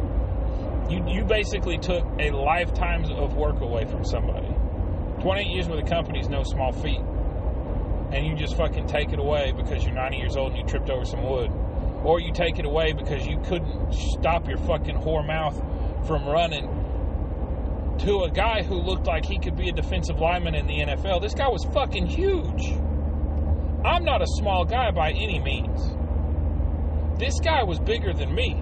you, 0.90 1.04
you 1.08 1.24
basically 1.24 1.78
took 1.78 2.04
a 2.18 2.30
lifetime 2.30 3.04
of 3.04 3.34
work 3.34 3.60
away 3.60 3.84
from 3.84 4.04
somebody. 4.04 4.48
28 5.22 5.46
years 5.46 5.68
with 5.68 5.78
a 5.78 5.88
company 5.88 6.18
is 6.18 6.28
no 6.28 6.42
small 6.42 6.72
feat. 6.72 7.00
And 8.12 8.26
you 8.26 8.34
just 8.34 8.56
fucking 8.56 8.88
take 8.88 9.12
it 9.12 9.20
away 9.20 9.52
because 9.56 9.84
you're 9.84 9.94
90 9.94 10.16
years 10.16 10.36
old 10.36 10.52
and 10.52 10.60
you 10.60 10.66
tripped 10.66 10.90
over 10.90 11.04
some 11.04 11.22
wood. 11.22 11.50
Or 12.02 12.20
you 12.20 12.32
take 12.32 12.58
it 12.58 12.64
away 12.64 12.92
because 12.92 13.26
you 13.26 13.38
couldn't 13.44 13.92
stop 13.92 14.48
your 14.48 14.58
fucking 14.58 14.96
whore 14.96 15.24
mouth 15.24 15.56
from 16.08 16.26
running 16.26 16.66
to 18.00 18.22
a 18.22 18.30
guy 18.30 18.62
who 18.62 18.76
looked 18.76 19.06
like 19.06 19.26
he 19.26 19.38
could 19.38 19.56
be 19.56 19.68
a 19.68 19.72
defensive 19.72 20.18
lineman 20.18 20.54
in 20.54 20.66
the 20.66 20.80
NFL. 20.80 21.20
This 21.20 21.34
guy 21.34 21.48
was 21.48 21.64
fucking 21.72 22.06
huge. 22.06 22.72
I'm 23.84 24.04
not 24.04 24.22
a 24.22 24.26
small 24.26 24.64
guy 24.64 24.90
by 24.90 25.10
any 25.10 25.38
means. 25.38 25.80
This 27.18 27.38
guy 27.40 27.62
was 27.62 27.78
bigger 27.78 28.14
than 28.14 28.34
me. 28.34 28.60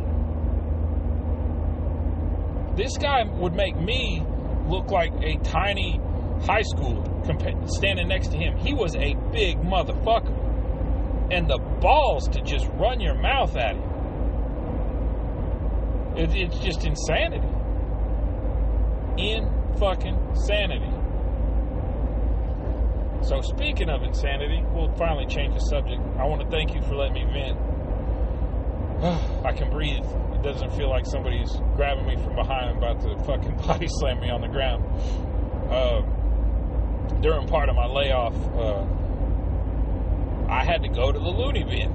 This 2.78 2.96
guy 2.96 3.24
would 3.24 3.54
make 3.54 3.76
me 3.76 4.22
look 4.68 4.92
like 4.92 5.12
a 5.20 5.36
tiny 5.38 6.00
high 6.42 6.62
schooler 6.62 7.68
standing 7.68 8.06
next 8.06 8.28
to 8.28 8.36
him. 8.36 8.56
He 8.56 8.72
was 8.72 8.94
a 8.94 9.14
big 9.32 9.58
motherfucker. 9.58 10.46
And 11.32 11.50
the 11.50 11.58
balls 11.80 12.28
to 12.28 12.40
just 12.40 12.68
run 12.74 13.00
your 13.00 13.16
mouth 13.16 13.56
at 13.56 13.74
him. 13.74 13.82
It, 16.16 16.30
it's 16.36 16.58
just 16.60 16.84
insanity. 16.84 17.48
In 19.18 19.50
fucking 19.80 20.36
sanity. 20.46 20.94
So, 23.22 23.40
speaking 23.40 23.90
of 23.90 24.04
insanity, 24.04 24.62
we'll 24.72 24.94
finally 24.94 25.26
change 25.26 25.54
the 25.54 25.60
subject. 25.60 26.00
I 26.16 26.24
want 26.26 26.42
to 26.42 26.48
thank 26.48 26.76
you 26.76 26.82
for 26.82 26.94
letting 26.94 27.14
me 27.14 27.24
vent. 27.24 27.58
I 29.44 29.52
can 29.52 29.70
breathe. 29.70 30.04
It 30.34 30.42
doesn't 30.42 30.72
feel 30.76 30.90
like 30.90 31.06
somebody's 31.06 31.52
grabbing 31.76 32.06
me 32.06 32.16
from 32.16 32.34
behind, 32.34 32.76
about 32.76 33.00
to 33.02 33.16
fucking 33.24 33.56
body 33.66 33.86
slam 33.88 34.18
me 34.18 34.28
on 34.28 34.40
the 34.40 34.48
ground. 34.48 34.84
Uh, 35.70 36.02
during 37.20 37.46
part 37.46 37.68
of 37.68 37.76
my 37.76 37.86
layoff, 37.86 38.34
uh, 38.56 38.84
I 40.50 40.64
had 40.64 40.82
to 40.82 40.88
go 40.88 41.12
to 41.12 41.18
the 41.18 41.28
loony 41.28 41.62
bin. 41.62 41.94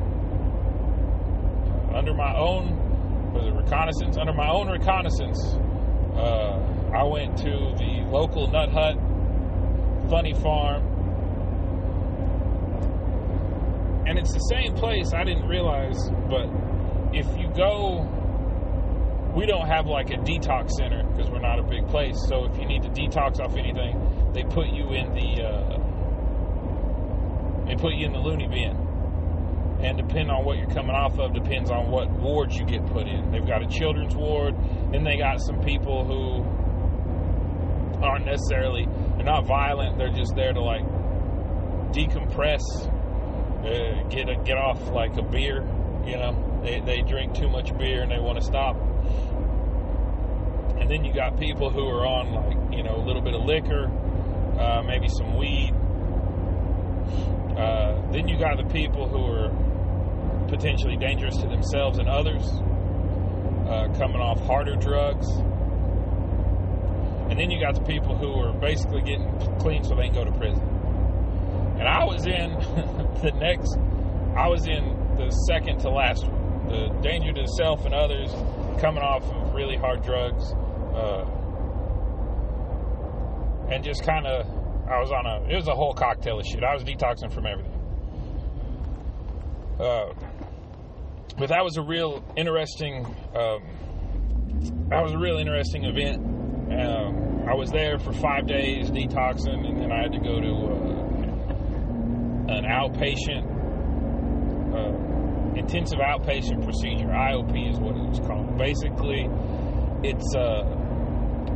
Under 1.93 2.13
my 2.13 2.37
own, 2.37 3.33
was 3.33 3.47
it 3.47 3.53
reconnaissance? 3.53 4.15
Under 4.15 4.33
my 4.33 4.49
own 4.49 4.69
reconnaissance, 4.69 5.37
uh, 6.15 6.57
I 6.95 7.03
went 7.03 7.37
to 7.39 7.75
the 7.77 8.07
local 8.09 8.47
nut 8.47 8.69
hut, 8.69 8.95
funny 10.09 10.33
farm, 10.35 10.83
and 14.07 14.17
it's 14.17 14.31
the 14.31 14.39
same 14.39 14.73
place. 14.75 15.11
I 15.13 15.25
didn't 15.25 15.47
realize, 15.47 15.97
but 16.29 16.47
if 17.13 17.27
you 17.37 17.47
go, 17.55 18.01
we 19.35 19.45
don't 19.45 19.67
have 19.67 19.85
like 19.87 20.09
a 20.09 20.17
detox 20.17 20.71
center 20.71 21.03
because 21.03 21.29
we're 21.29 21.39
not 21.39 21.59
a 21.59 21.63
big 21.63 21.87
place. 21.87 22.15
So 22.27 22.45
if 22.45 22.57
you 22.57 22.65
need 22.65 22.83
to 22.83 22.89
detox 22.89 23.39
off 23.39 23.55
anything, 23.55 24.31
they 24.33 24.43
put 24.43 24.67
you 24.67 24.93
in 24.93 25.13
the 25.13 25.43
uh, 25.43 25.77
they 27.65 27.75
put 27.75 27.93
you 27.93 28.05
in 28.05 28.13
the 28.13 28.19
loony 28.19 28.47
bin. 28.47 28.77
And 29.81 29.97
depending 29.97 30.29
on 30.29 30.45
what 30.45 30.57
you're 30.57 30.69
coming 30.69 30.95
off 30.95 31.19
of, 31.19 31.33
depends 31.33 31.69
on 31.69 31.91
what 31.91 32.09
wards 32.09 32.55
you 32.55 32.65
get 32.65 32.85
put 32.87 33.07
in. 33.07 33.31
They've 33.31 33.45
got 33.45 33.61
a 33.61 33.67
children's 33.67 34.15
ward, 34.15 34.55
then 34.91 35.03
they 35.03 35.17
got 35.17 35.41
some 35.41 35.59
people 35.61 36.05
who 36.05 36.43
aren't 38.01 38.25
necessarily 38.25 38.87
they're 39.15 39.25
not 39.25 39.45
violent. 39.45 39.97
They're 39.97 40.11
just 40.11 40.35
there 40.35 40.53
to 40.53 40.61
like 40.61 40.85
decompress, 41.91 42.61
uh, 43.65 44.07
get 44.09 44.29
a, 44.29 44.35
get 44.43 44.57
off 44.57 44.89
like 44.89 45.17
a 45.17 45.23
beer. 45.23 45.65
You 46.05 46.17
know, 46.17 46.52
they 46.63 46.79
they 46.79 47.01
drink 47.01 47.33
too 47.33 47.49
much 47.49 47.77
beer 47.77 48.01
and 48.01 48.11
they 48.11 48.19
want 48.19 48.39
to 48.39 48.43
stop. 48.43 48.75
And 50.79 50.89
then 50.89 51.03
you 51.05 51.13
got 51.13 51.39
people 51.39 51.69
who 51.69 51.87
are 51.87 52.05
on 52.05 52.33
like 52.33 52.77
you 52.77 52.83
know 52.83 52.95
a 52.95 53.03
little 53.05 53.21
bit 53.21 53.33
of 53.33 53.43
liquor, 53.43 53.87
uh, 54.59 54.81
maybe 54.83 55.07
some 55.09 55.37
weed. 55.37 55.73
Uh, 57.57 58.01
then 58.11 58.27
you 58.27 58.39
got 58.39 58.57
the 58.57 58.67
people 58.73 59.07
who 59.07 59.23
are 59.25 59.49
potentially 60.47 60.97
dangerous 60.97 61.37
to 61.37 61.47
themselves 61.47 61.99
and 61.99 62.09
others, 62.09 62.43
uh, 63.67 63.87
coming 63.97 64.21
off 64.21 64.39
harder 64.45 64.75
drugs. 64.75 65.27
And 67.29 67.39
then 67.39 67.49
you 67.49 67.59
got 67.59 67.75
the 67.75 67.81
people 67.81 68.15
who 68.15 68.31
are 68.41 68.53
basically 68.53 69.01
getting 69.01 69.27
clean 69.59 69.83
so 69.83 69.95
they 69.95 70.05
can 70.05 70.13
go 70.13 70.25
to 70.25 70.31
prison. 70.31 70.61
And 71.79 71.87
I 71.87 72.03
was 72.05 72.25
in 72.25 72.53
the 73.23 73.31
next, 73.35 73.77
I 74.37 74.47
was 74.47 74.67
in 74.67 75.15
the 75.15 75.29
second 75.47 75.79
to 75.79 75.89
last. 75.89 76.25
The 76.69 76.87
danger 77.01 77.33
to 77.33 77.47
self 77.57 77.85
and 77.85 77.93
others 77.93 78.31
coming 78.79 79.03
off 79.03 79.23
of 79.23 79.53
really 79.53 79.75
hard 79.77 80.03
drugs. 80.03 80.53
Uh, 80.93 81.25
and 83.69 83.83
just 83.83 84.03
kind 84.03 84.25
of, 84.27 84.45
I 84.87 84.99
was 84.99 85.11
on 85.11 85.25
a, 85.25 85.43
it 85.49 85.55
was 85.55 85.67
a 85.67 85.75
whole 85.75 85.93
cocktail 85.93 86.39
of 86.39 86.45
shit. 86.45 86.63
I 86.63 86.73
was 86.73 86.83
detoxing 86.83 87.33
from 87.33 87.45
everything. 87.45 87.79
Uh, 89.79 90.13
but 91.37 91.49
that 91.49 91.63
was 91.63 91.77
a 91.77 91.81
real 91.81 92.23
interesting, 92.37 93.05
um, 93.35 93.63
that 94.89 95.01
was 95.01 95.13
a 95.13 95.17
real 95.17 95.37
interesting 95.37 95.85
event. 95.85 96.17
Um, 96.71 97.47
I 97.49 97.55
was 97.55 97.71
there 97.71 97.97
for 97.99 98.13
five 98.13 98.45
days 98.47 98.89
detoxing, 98.91 99.67
and 99.67 99.81
then 99.81 99.91
I 99.91 100.03
had 100.03 100.11
to 100.13 100.19
go 100.19 100.39
to 100.39 100.47
uh, 100.47 102.53
an 102.55 102.63
outpatient, 102.65 103.52
intensive 105.57 105.99
outpatient 105.99 106.63
procedure. 106.63 107.07
IOP 107.07 107.71
is 107.71 107.79
what 107.79 107.95
it 107.95 108.03
was 108.09 108.19
called. 108.19 108.57
Basically, 108.57 109.29
it's 110.03 110.35
uh, 110.35 110.63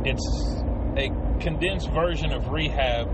it's 0.04 0.62
a 0.96 1.08
condensed 1.40 1.90
version 1.90 2.32
of 2.32 2.48
rehab. 2.48 3.08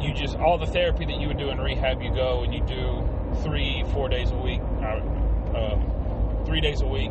You 0.00 0.14
just 0.14 0.36
all 0.36 0.58
the 0.58 0.66
therapy 0.66 1.04
that 1.06 1.20
you 1.20 1.28
would 1.28 1.38
do 1.38 1.50
in 1.50 1.58
rehab, 1.58 2.00
you 2.02 2.14
go 2.14 2.42
and 2.42 2.54
you 2.54 2.64
do 2.66 3.04
three, 3.42 3.84
four 3.92 4.08
days 4.08 4.30
a 4.30 4.36
week, 4.36 4.60
uh, 4.60 5.56
uh, 5.56 6.44
three 6.44 6.60
days 6.60 6.80
a 6.82 6.86
week 6.86 7.10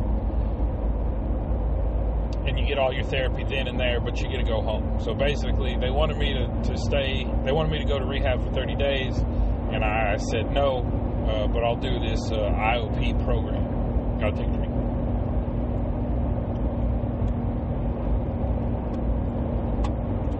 and 2.48 2.58
you 2.58 2.66
get 2.66 2.78
all 2.78 2.92
your 2.92 3.04
therapy 3.04 3.44
then 3.44 3.68
and 3.68 3.78
there, 3.78 4.00
but 4.00 4.18
you 4.20 4.28
get 4.28 4.38
to 4.38 4.42
go 4.42 4.62
home. 4.62 4.98
So 5.00 5.14
basically, 5.14 5.76
they 5.76 5.90
wanted 5.90 6.16
me 6.16 6.32
to, 6.32 6.46
to 6.70 6.78
stay, 6.78 7.24
they 7.44 7.52
wanted 7.52 7.70
me 7.70 7.78
to 7.78 7.84
go 7.84 7.98
to 7.98 8.06
rehab 8.06 8.42
for 8.42 8.50
30 8.52 8.74
days, 8.76 9.18
and 9.18 9.84
I 9.84 10.16
said 10.16 10.50
no, 10.50 10.82
uh, 11.28 11.46
but 11.48 11.62
I'll 11.62 11.76
do 11.76 12.00
this 12.00 12.20
uh, 12.32 12.36
IOP 12.36 13.22
program. 13.24 14.18
Gotta 14.18 14.36
take 14.36 14.52
drink. 14.52 14.72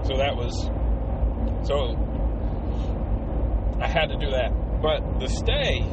So 0.07 0.16
that 0.16 0.35
was, 0.35 0.70
so 1.68 1.94
I 3.81 3.87
had 3.87 4.07
to 4.07 4.16
do 4.16 4.31
that. 4.31 4.51
But 4.81 5.20
the 5.20 5.29
stay, 5.29 5.85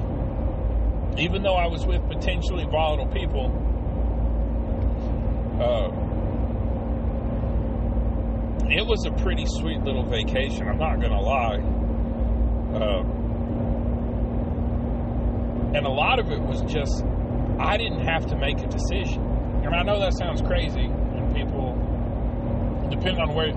even 1.21 1.43
though 1.43 1.55
I 1.55 1.67
was 1.67 1.85
with 1.85 2.01
potentially 2.07 2.65
volatile 2.65 3.07
people, 3.07 3.51
uh, 5.61 5.89
it 8.69 8.85
was 8.85 9.05
a 9.05 9.11
pretty 9.21 9.45
sweet 9.47 9.81
little 9.81 10.05
vacation. 10.05 10.67
I'm 10.67 10.77
not 10.77 11.01
gonna 11.01 11.21
lie. 11.21 11.59
Uh, 12.73 13.14
and 15.75 15.85
a 15.85 15.89
lot 15.89 16.19
of 16.19 16.31
it 16.31 16.39
was 16.39 16.61
just 16.71 17.03
I 17.59 17.77
didn't 17.77 17.99
have 18.07 18.25
to 18.27 18.37
make 18.37 18.59
a 18.59 18.67
decision. 18.67 19.21
And 19.63 19.75
I 19.75 19.83
know 19.83 19.99
that 19.99 20.13
sounds 20.17 20.41
crazy, 20.41 20.85
and 20.85 21.35
people, 21.35 21.73
depending 22.89 23.19
on 23.19 23.33
where, 23.33 23.51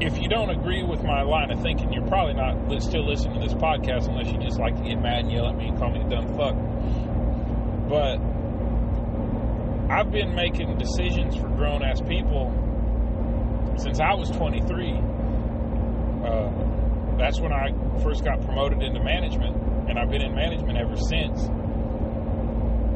if 0.00 0.18
you 0.18 0.28
don't 0.28 0.50
agree 0.50 0.82
with 0.82 1.02
my 1.02 1.22
line 1.22 1.50
of 1.50 1.60
thinking, 1.62 1.92
you're 1.92 2.06
probably 2.06 2.34
not 2.34 2.82
still 2.82 3.08
listening 3.08 3.40
to 3.40 3.46
this 3.46 3.54
podcast 3.54 4.08
unless 4.08 4.30
you 4.30 4.38
just 4.38 4.58
like 4.60 4.76
to 4.76 4.82
get 4.82 5.00
mad 5.00 5.20
and 5.20 5.32
yell 5.32 5.48
at 5.48 5.56
me 5.56 5.68
and 5.68 5.78
call 5.78 5.90
me 5.90 6.00
a 6.00 6.08
dumb 6.08 6.28
fuck. 6.36 6.54
But 7.88 8.18
I've 9.90 10.10
been 10.10 10.34
making 10.34 10.76
decisions 10.78 11.36
for 11.36 11.48
grown 11.48 11.82
ass 11.82 12.00
people 12.00 12.50
since 13.78 14.00
I 14.00 14.14
was 14.14 14.30
23. 14.30 14.92
Uh, 16.24 17.16
that's 17.18 17.40
when 17.40 17.52
I 17.52 17.72
first 18.02 18.24
got 18.24 18.42
promoted 18.44 18.82
into 18.82 19.02
management, 19.02 19.61
and 19.88 19.98
I've 19.98 20.10
been 20.10 20.22
in 20.22 20.34
management 20.34 20.78
ever 20.78 20.96
since. 20.96 21.42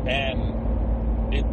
And 0.09 1.35
it 1.35 1.44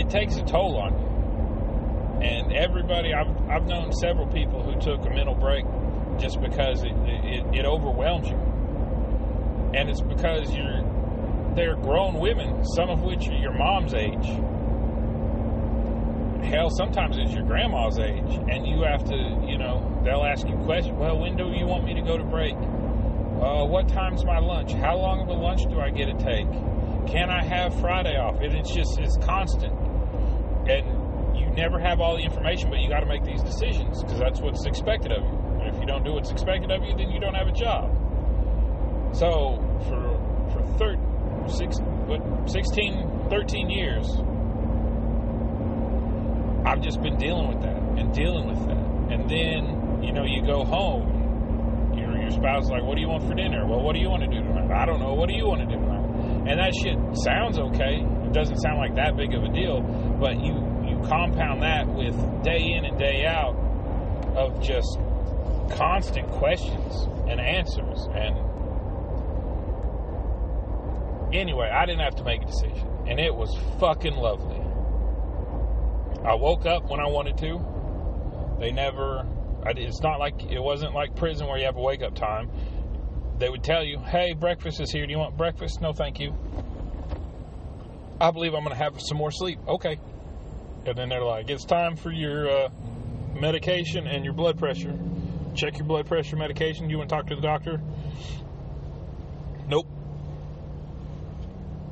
it 0.00 0.10
takes 0.10 0.36
a 0.36 0.44
toll 0.44 0.78
on 0.78 0.98
you. 0.98 2.26
And 2.26 2.52
everybody, 2.52 3.12
I've 3.12 3.36
I've 3.48 3.66
known 3.66 3.92
several 3.92 4.26
people 4.26 4.62
who 4.62 4.78
took 4.80 5.04
a 5.06 5.10
mental 5.10 5.34
break 5.34 5.64
just 6.18 6.40
because 6.40 6.82
it 6.82 6.92
it, 7.06 7.44
it 7.54 7.64
overwhelms 7.66 8.28
you, 8.28 8.36
and 9.74 9.88
it's 9.88 10.00
because 10.00 10.54
you're 10.54 10.82
they're 11.54 11.76
grown 11.76 12.18
women, 12.18 12.64
some 12.76 12.90
of 12.90 13.02
which 13.02 13.28
are 13.28 13.38
your 13.38 13.52
mom's 13.52 13.94
age 13.94 14.26
hell, 16.46 16.70
sometimes 16.70 17.18
it's 17.18 17.32
your 17.32 17.44
grandma's 17.44 17.98
age, 17.98 18.38
and 18.48 18.66
you 18.66 18.82
have 18.82 19.04
to, 19.04 19.16
you 19.46 19.58
know, 19.58 20.00
they'll 20.04 20.24
ask 20.24 20.46
you 20.46 20.56
questions. 20.64 20.96
Well, 20.96 21.18
when 21.18 21.36
do 21.36 21.50
you 21.50 21.66
want 21.66 21.84
me 21.84 21.94
to 21.94 22.02
go 22.02 22.16
to 22.16 22.24
break? 22.24 22.54
Uh, 23.40 23.66
what 23.66 23.88
time's 23.88 24.24
my 24.24 24.38
lunch? 24.38 24.72
How 24.72 24.96
long 24.96 25.20
of 25.20 25.28
a 25.28 25.32
lunch 25.34 25.62
do 25.68 25.78
I 25.78 25.90
get 25.90 26.06
to 26.06 26.24
take? 26.24 26.48
Can 27.06 27.30
I 27.30 27.44
have 27.44 27.78
Friday 27.80 28.16
off? 28.16 28.40
And 28.40 28.54
it's 28.54 28.72
just, 28.72 28.98
it's 28.98 29.16
constant. 29.18 29.74
And 30.68 31.36
you 31.38 31.46
never 31.50 31.78
have 31.78 32.00
all 32.00 32.16
the 32.16 32.22
information, 32.22 32.70
but 32.70 32.80
you 32.80 32.88
got 32.88 33.00
to 33.00 33.06
make 33.06 33.24
these 33.24 33.42
decisions 33.42 34.02
because 34.02 34.18
that's 34.18 34.40
what's 34.40 34.64
expected 34.64 35.12
of 35.12 35.22
you. 35.22 35.38
And 35.60 35.74
if 35.74 35.78
you 35.78 35.86
don't 35.86 36.02
do 36.02 36.14
what's 36.14 36.30
expected 36.30 36.70
of 36.70 36.82
you, 36.82 36.96
then 36.96 37.10
you 37.10 37.20
don't 37.20 37.34
have 37.34 37.46
a 37.46 37.52
job. 37.52 37.92
So 39.14 39.60
for, 39.88 40.16
for 40.52 40.62
thir- 40.78 41.48
six, 41.48 41.76
what, 42.06 42.50
16, 42.50 43.28
13 43.28 43.70
years, 43.70 44.08
I've 46.66 46.80
just 46.80 47.00
been 47.02 47.16
dealing 47.16 47.48
with 47.48 47.62
that 47.62 47.76
and 47.76 48.12
dealing 48.12 48.48
with 48.48 48.58
that. 48.66 49.12
And 49.12 49.30
then, 49.30 50.02
you 50.02 50.12
know, 50.12 50.24
you 50.24 50.44
go 50.44 50.64
home, 50.64 51.15
your, 52.26 52.34
spouse 52.42 52.68
like, 52.70 52.82
what 52.82 52.94
do 52.96 53.00
you 53.00 53.08
want 53.08 53.24
for 53.24 53.34
dinner? 53.34 53.66
Well, 53.66 53.80
what 53.80 53.94
do 53.94 54.00
you 54.00 54.10
want 54.10 54.22
to 54.22 54.28
do 54.28 54.42
tonight? 54.42 54.70
I 54.70 54.86
don't 54.86 55.00
know. 55.00 55.14
What 55.14 55.28
do 55.28 55.34
you 55.34 55.46
want 55.46 55.60
to 55.62 55.66
do 55.66 55.80
tonight? 55.80 56.50
And 56.50 56.58
that 56.58 56.74
shit 56.74 56.98
sounds 57.24 57.58
okay. 57.58 58.02
It 58.26 58.32
doesn't 58.32 58.58
sound 58.58 58.78
like 58.78 58.94
that 58.96 59.16
big 59.16 59.34
of 59.34 59.42
a 59.44 59.48
deal, 59.48 59.80
but 60.20 60.38
you, 60.40 60.54
you 60.86 60.98
compound 61.06 61.62
that 61.62 61.86
with 61.86 62.14
day 62.42 62.72
in 62.76 62.84
and 62.84 62.98
day 62.98 63.24
out 63.26 63.54
of 64.36 64.62
just 64.62 64.98
constant 65.76 66.28
questions 66.28 67.08
and 67.28 67.40
answers. 67.40 68.06
And 68.14 68.36
anyway, 71.34 71.70
I 71.70 71.86
didn't 71.86 72.02
have 72.02 72.16
to 72.16 72.24
make 72.24 72.42
a 72.42 72.46
decision, 72.46 72.86
and 73.08 73.18
it 73.18 73.34
was 73.34 73.56
fucking 73.80 74.14
lovely. 74.14 74.60
I 76.24 76.34
woke 76.34 76.66
up 76.66 76.90
when 76.90 77.00
I 77.00 77.06
wanted 77.06 77.38
to. 77.38 78.58
They 78.58 78.72
never. 78.72 79.26
It's 79.74 80.00
not 80.00 80.18
like 80.18 80.44
it 80.50 80.62
wasn't 80.62 80.94
like 80.94 81.16
prison 81.16 81.46
where 81.46 81.58
you 81.58 81.64
have 81.64 81.76
a 81.76 81.80
wake 81.80 82.02
up 82.02 82.14
time. 82.14 82.50
They 83.38 83.48
would 83.48 83.64
tell 83.64 83.84
you, 83.84 83.98
"Hey, 83.98 84.32
breakfast 84.32 84.80
is 84.80 84.90
here. 84.90 85.06
Do 85.06 85.12
you 85.12 85.18
want 85.18 85.36
breakfast?" 85.36 85.80
No, 85.80 85.92
thank 85.92 86.20
you. 86.20 86.34
I 88.20 88.30
believe 88.30 88.54
I'm 88.54 88.64
going 88.64 88.76
to 88.76 88.82
have 88.82 89.00
some 89.00 89.18
more 89.18 89.30
sleep. 89.30 89.58
Okay. 89.68 89.98
And 90.86 90.96
then 90.96 91.08
they're 91.08 91.24
like, 91.24 91.50
"It's 91.50 91.64
time 91.64 91.96
for 91.96 92.12
your 92.12 92.48
uh, 92.48 92.68
medication 93.34 94.06
and 94.06 94.24
your 94.24 94.32
blood 94.32 94.58
pressure. 94.58 94.96
Check 95.54 95.78
your 95.78 95.86
blood 95.86 96.06
pressure, 96.06 96.36
medication. 96.36 96.86
Do 96.86 96.92
you 96.92 96.98
want 96.98 97.10
to 97.10 97.16
talk 97.16 97.26
to 97.26 97.36
the 97.36 97.42
doctor?" 97.42 97.80
Nope. 99.68 99.86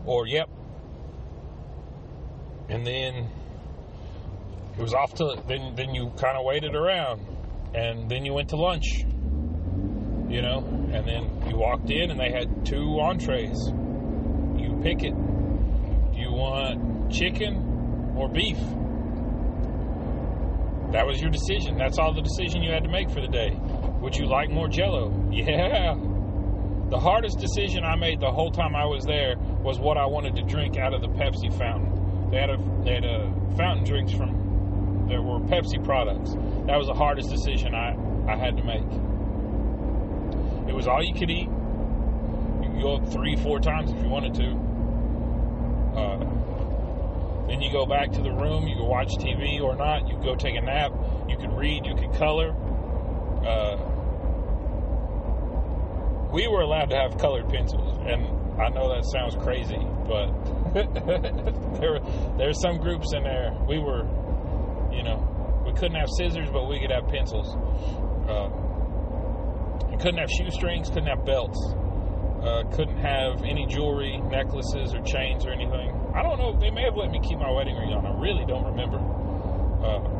Or 0.07 0.27
yep. 0.27 0.49
And 2.69 2.87
then 2.87 3.29
it 4.79 4.83
was 4.83 4.95
off 4.95 5.15
to 5.15 5.43
then 5.47 5.75
then 5.75 5.95
you 5.95 6.13
kind 6.17 6.39
of 6.39 6.45
waited 6.45 6.75
around 6.75 7.34
and 7.75 8.09
then 8.09 8.25
you 8.25 8.33
went 8.33 8.49
to 8.51 8.57
lunch 8.57 9.05
you 10.35 10.43
know? 10.43 10.59
And 10.93 11.07
then 11.07 11.49
you 11.49 11.57
walked 11.57 11.91
in 11.91 12.11
and 12.11 12.19
they 12.19 12.31
had 12.31 12.67
two 12.67 12.99
entrees. 13.01 13.57
You 14.57 14.79
pick 14.83 15.03
it. 15.03 15.15
Do 15.15 16.19
you 16.19 16.33
want 16.33 17.13
chicken 17.13 18.15
or 18.17 18.29
beef? 18.29 18.59
That 20.93 21.07
was 21.07 21.21
your 21.21 21.31
decision. 21.31 21.77
That's 21.77 21.99
all 21.99 22.13
the 22.15 22.23
decision 22.23 22.63
you 22.63 22.73
had 22.73 22.85
to 22.85 22.91
make 22.91 23.11
for 23.11 23.21
the 23.21 23.29
day. 23.29 23.51
Would 24.01 24.17
you 24.17 24.27
like 24.27 24.51
more 24.51 24.69
jello? 24.69 25.13
Yeah. 25.33 25.95
The 26.91 27.01
hardest 27.01 27.39
decision 27.39 27.83
i 27.83 27.97
made 27.97 28.21
the 28.21 28.31
whole 28.31 28.51
time 28.51 28.77
i 28.77 28.85
was 28.85 29.05
there 29.05 29.37
was 29.39 29.81
what 29.81 29.97
i 29.97 30.05
wanted 30.05 30.37
to 30.37 30.43
drink 30.43 30.77
out 30.77 30.93
of 30.93 31.01
the 31.01 31.09
pepsi 31.09 31.51
fountain. 31.59 32.31
They 32.31 32.39
had 32.39 32.51
a 32.51 32.59
they 32.85 32.95
had 32.95 33.05
a 33.05 33.33
fountain 33.57 33.85
drinks 33.85 34.13
from 34.13 34.45
there 35.09 35.21
were 35.21 35.41
Pepsi 35.41 35.83
products. 35.85 36.35
That 36.67 36.79
was 36.79 36.87
the 36.87 36.95
hardest 36.95 37.31
decision 37.31 37.75
I, 37.75 37.95
I 38.27 38.37
had 38.37 38.57
to 38.57 38.65
make. 38.65 38.83
It 40.69 40.75
was 40.75 40.87
all 40.87 41.03
you 41.03 41.13
could 41.13 41.31
eat. 41.31 41.49
You 42.63 42.71
could 42.73 42.83
go 42.83 42.97
up 42.97 43.13
three, 43.13 43.37
four 43.37 43.61
times 43.61 43.91
if 43.91 44.03
you 44.03 44.09
wanted 44.09 44.35
to. 44.35 44.51
Uh, 46.01 47.47
then 47.49 47.61
you 47.61 47.71
go 47.71 47.85
back 47.85 48.13
to 48.13 48.23
the 48.23 48.33
room. 48.33 48.67
You 48.67 48.77
could 48.77 48.87
watch 48.87 49.13
TV 49.19 49.61
or 49.61 49.77
not. 49.77 50.09
You 50.09 50.17
could 50.17 50.25
go 50.25 50.35
take 50.35 50.57
a 50.57 50.63
nap. 50.63 50.93
You 51.29 51.37
could 51.37 51.53
read. 51.53 51.85
You 51.85 51.95
could 51.95 52.15
color. 52.15 52.57
Uh, 53.45 53.77
we 56.33 56.49
were 56.49 56.63
allowed 56.63 56.91
to 56.91 56.97
have 56.97 57.19
colored 57.19 57.49
pencils, 57.51 57.99
and 58.07 58.27
I 58.61 58.71
know 58.71 58.89
that 58.95 59.05
sounds 59.05 59.37
crazy, 59.37 59.79
but 60.09 60.33
there 61.81 62.01
there's 62.39 62.61
some 62.61 62.79
groups 62.79 63.13
in 63.13 63.23
there. 63.23 63.53
We 63.69 63.79
were 63.79 64.09
you 64.95 65.03
know, 65.03 65.34
couldn't 65.75 65.97
have 65.97 66.09
scissors, 66.17 66.49
but 66.51 66.69
we 66.69 66.81
could 66.81 66.91
have 66.91 67.07
pencils. 67.09 67.55
Uh, 68.29 68.49
you 69.91 69.99
couldn't 69.99 70.19
have 70.19 70.31
shoestrings, 70.31 70.89
couldn't 70.89 71.07
have 71.07 71.25
belts, 71.25 71.59
uh, 72.43 72.63
couldn't 72.73 72.99
have 72.99 73.43
any 73.45 73.67
jewelry, 73.67 74.19
necklaces, 74.31 74.95
or 74.95 75.03
chains 75.03 75.47
or 75.47 75.53
anything. 75.53 75.91
I 76.15 76.23
don't 76.23 76.39
know. 76.39 76.59
They 76.59 76.71
may 76.71 76.83
have 76.83 76.97
let 76.97 77.11
me 77.11 77.21
keep 77.21 77.39
my 77.39 77.51
wedding 77.51 77.77
ring 77.77 77.93
on. 77.93 78.07
I 78.07 78.19
really 78.21 78.45
don't 78.47 78.65
remember. 78.65 78.99
Uh, 79.83 80.15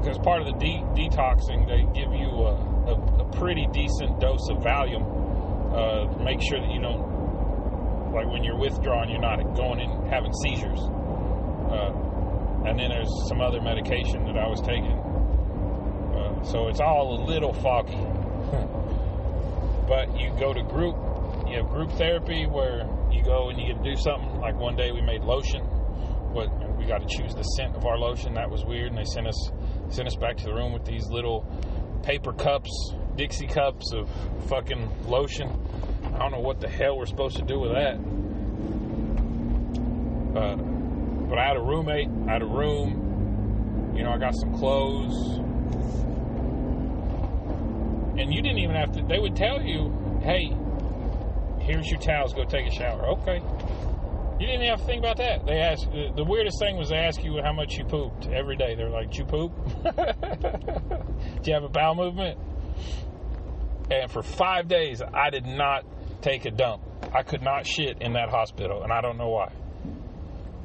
because 0.00 0.16
part 0.18 0.40
of 0.40 0.46
the 0.46 0.56
de- 0.58 0.84
detoxing, 0.96 1.68
they 1.68 1.84
give 1.92 2.12
you 2.14 2.28
a, 2.28 2.56
a, 2.88 2.94
a, 3.20 3.24
pretty 3.36 3.68
decent 3.70 4.18
dose 4.18 4.48
of 4.48 4.56
Valium 4.64 5.04
uh, 5.74 6.10
to 6.16 6.24
make 6.24 6.40
sure 6.40 6.58
that 6.58 6.70
you 6.70 6.80
don't, 6.80 8.10
like 8.12 8.26
when 8.26 8.42
you're 8.42 8.56
withdrawing, 8.56 9.10
you're 9.10 9.20
not 9.20 9.36
going 9.54 9.80
and 9.80 10.08
having 10.08 10.32
seizures. 10.42 10.80
And 12.66 12.78
then 12.78 12.90
there's 12.90 13.10
some 13.28 13.40
other 13.40 13.60
medication 13.60 14.24
that 14.26 14.36
I 14.36 14.46
was 14.46 14.60
taking. 14.60 14.98
Uh, 16.14 16.42
so 16.44 16.68
it's 16.68 16.80
all 16.80 17.22
a 17.22 17.24
little 17.24 17.52
foggy. 17.54 17.96
but 19.88 20.18
you 20.18 20.30
go 20.38 20.52
to 20.52 20.62
group, 20.62 20.96
you 21.48 21.56
have 21.56 21.68
group 21.68 21.90
therapy 21.92 22.46
where 22.46 22.86
you 23.10 23.24
go 23.24 23.48
and 23.48 23.58
you 23.58 23.72
get 23.72 23.82
to 23.82 23.90
do 23.90 23.96
something. 23.96 24.40
Like 24.40 24.56
one 24.56 24.76
day 24.76 24.92
we 24.92 25.00
made 25.00 25.22
lotion, 25.22 25.66
but 26.34 26.48
we 26.78 26.86
got 26.86 27.06
to 27.06 27.08
choose 27.08 27.34
the 27.34 27.42
scent 27.42 27.76
of 27.76 27.84
our 27.86 27.98
lotion. 27.98 28.34
That 28.34 28.50
was 28.50 28.64
weird, 28.64 28.88
and 28.88 28.98
they 28.98 29.04
sent 29.04 29.26
us 29.26 29.50
sent 29.90 30.06
us 30.06 30.16
back 30.16 30.36
to 30.38 30.44
the 30.44 30.54
room 30.54 30.72
with 30.72 30.84
these 30.84 31.06
little 31.08 31.44
paper 32.02 32.32
cups, 32.32 32.70
Dixie 33.16 33.46
cups 33.46 33.92
of 33.92 34.08
fucking 34.48 35.08
lotion. 35.08 35.48
I 36.14 36.18
don't 36.18 36.32
know 36.32 36.40
what 36.40 36.60
the 36.60 36.68
hell 36.68 36.96
we're 36.96 37.06
supposed 37.06 37.36
to 37.36 37.42
do 37.42 37.58
with 37.58 37.72
that. 37.72 37.96
Uh, 40.38 40.79
but 41.30 41.38
I 41.38 41.46
had 41.46 41.56
a 41.56 41.62
roommate, 41.62 42.08
I 42.28 42.32
had 42.32 42.42
a 42.42 42.46
room, 42.46 43.94
you 43.96 44.02
know, 44.02 44.10
I 44.10 44.18
got 44.18 44.34
some 44.34 44.58
clothes. 44.58 45.38
And 48.18 48.34
you 48.34 48.42
didn't 48.42 48.58
even 48.58 48.74
have 48.74 48.92
to, 48.96 49.02
they 49.02 49.20
would 49.20 49.36
tell 49.36 49.62
you, 49.62 50.20
hey, 50.22 50.52
here's 51.60 51.88
your 51.88 52.00
towels, 52.00 52.34
go 52.34 52.44
take 52.44 52.66
a 52.66 52.72
shower. 52.72 53.06
Okay. 53.10 53.40
You 54.40 54.46
didn't 54.46 54.66
have 54.68 54.80
to 54.80 54.86
think 54.86 54.98
about 54.98 55.18
that. 55.18 55.46
They 55.46 55.58
asked, 55.58 55.86
the 55.92 56.24
weirdest 56.24 56.58
thing 56.58 56.76
was 56.76 56.88
they 56.88 56.96
ask 56.96 57.22
you 57.22 57.40
how 57.44 57.52
much 57.52 57.76
you 57.76 57.84
pooped 57.84 58.26
every 58.28 58.56
day. 58.56 58.74
They're 58.74 58.90
like, 58.90 59.12
Do 59.12 59.18
you 59.18 59.24
poop? 59.26 59.52
Do 59.84 61.50
you 61.50 61.54
have 61.54 61.62
a 61.62 61.68
bowel 61.68 61.94
movement? 61.94 62.38
And 63.90 64.10
for 64.10 64.22
five 64.22 64.66
days, 64.66 65.02
I 65.02 65.30
did 65.30 65.44
not 65.46 65.84
take 66.22 66.44
a 66.46 66.50
dump. 66.50 66.82
I 67.14 67.22
could 67.22 67.42
not 67.42 67.66
shit 67.66 68.00
in 68.00 68.14
that 68.14 68.30
hospital, 68.30 68.82
and 68.82 68.92
I 68.92 69.00
don't 69.00 69.18
know 69.18 69.28
why. 69.28 69.52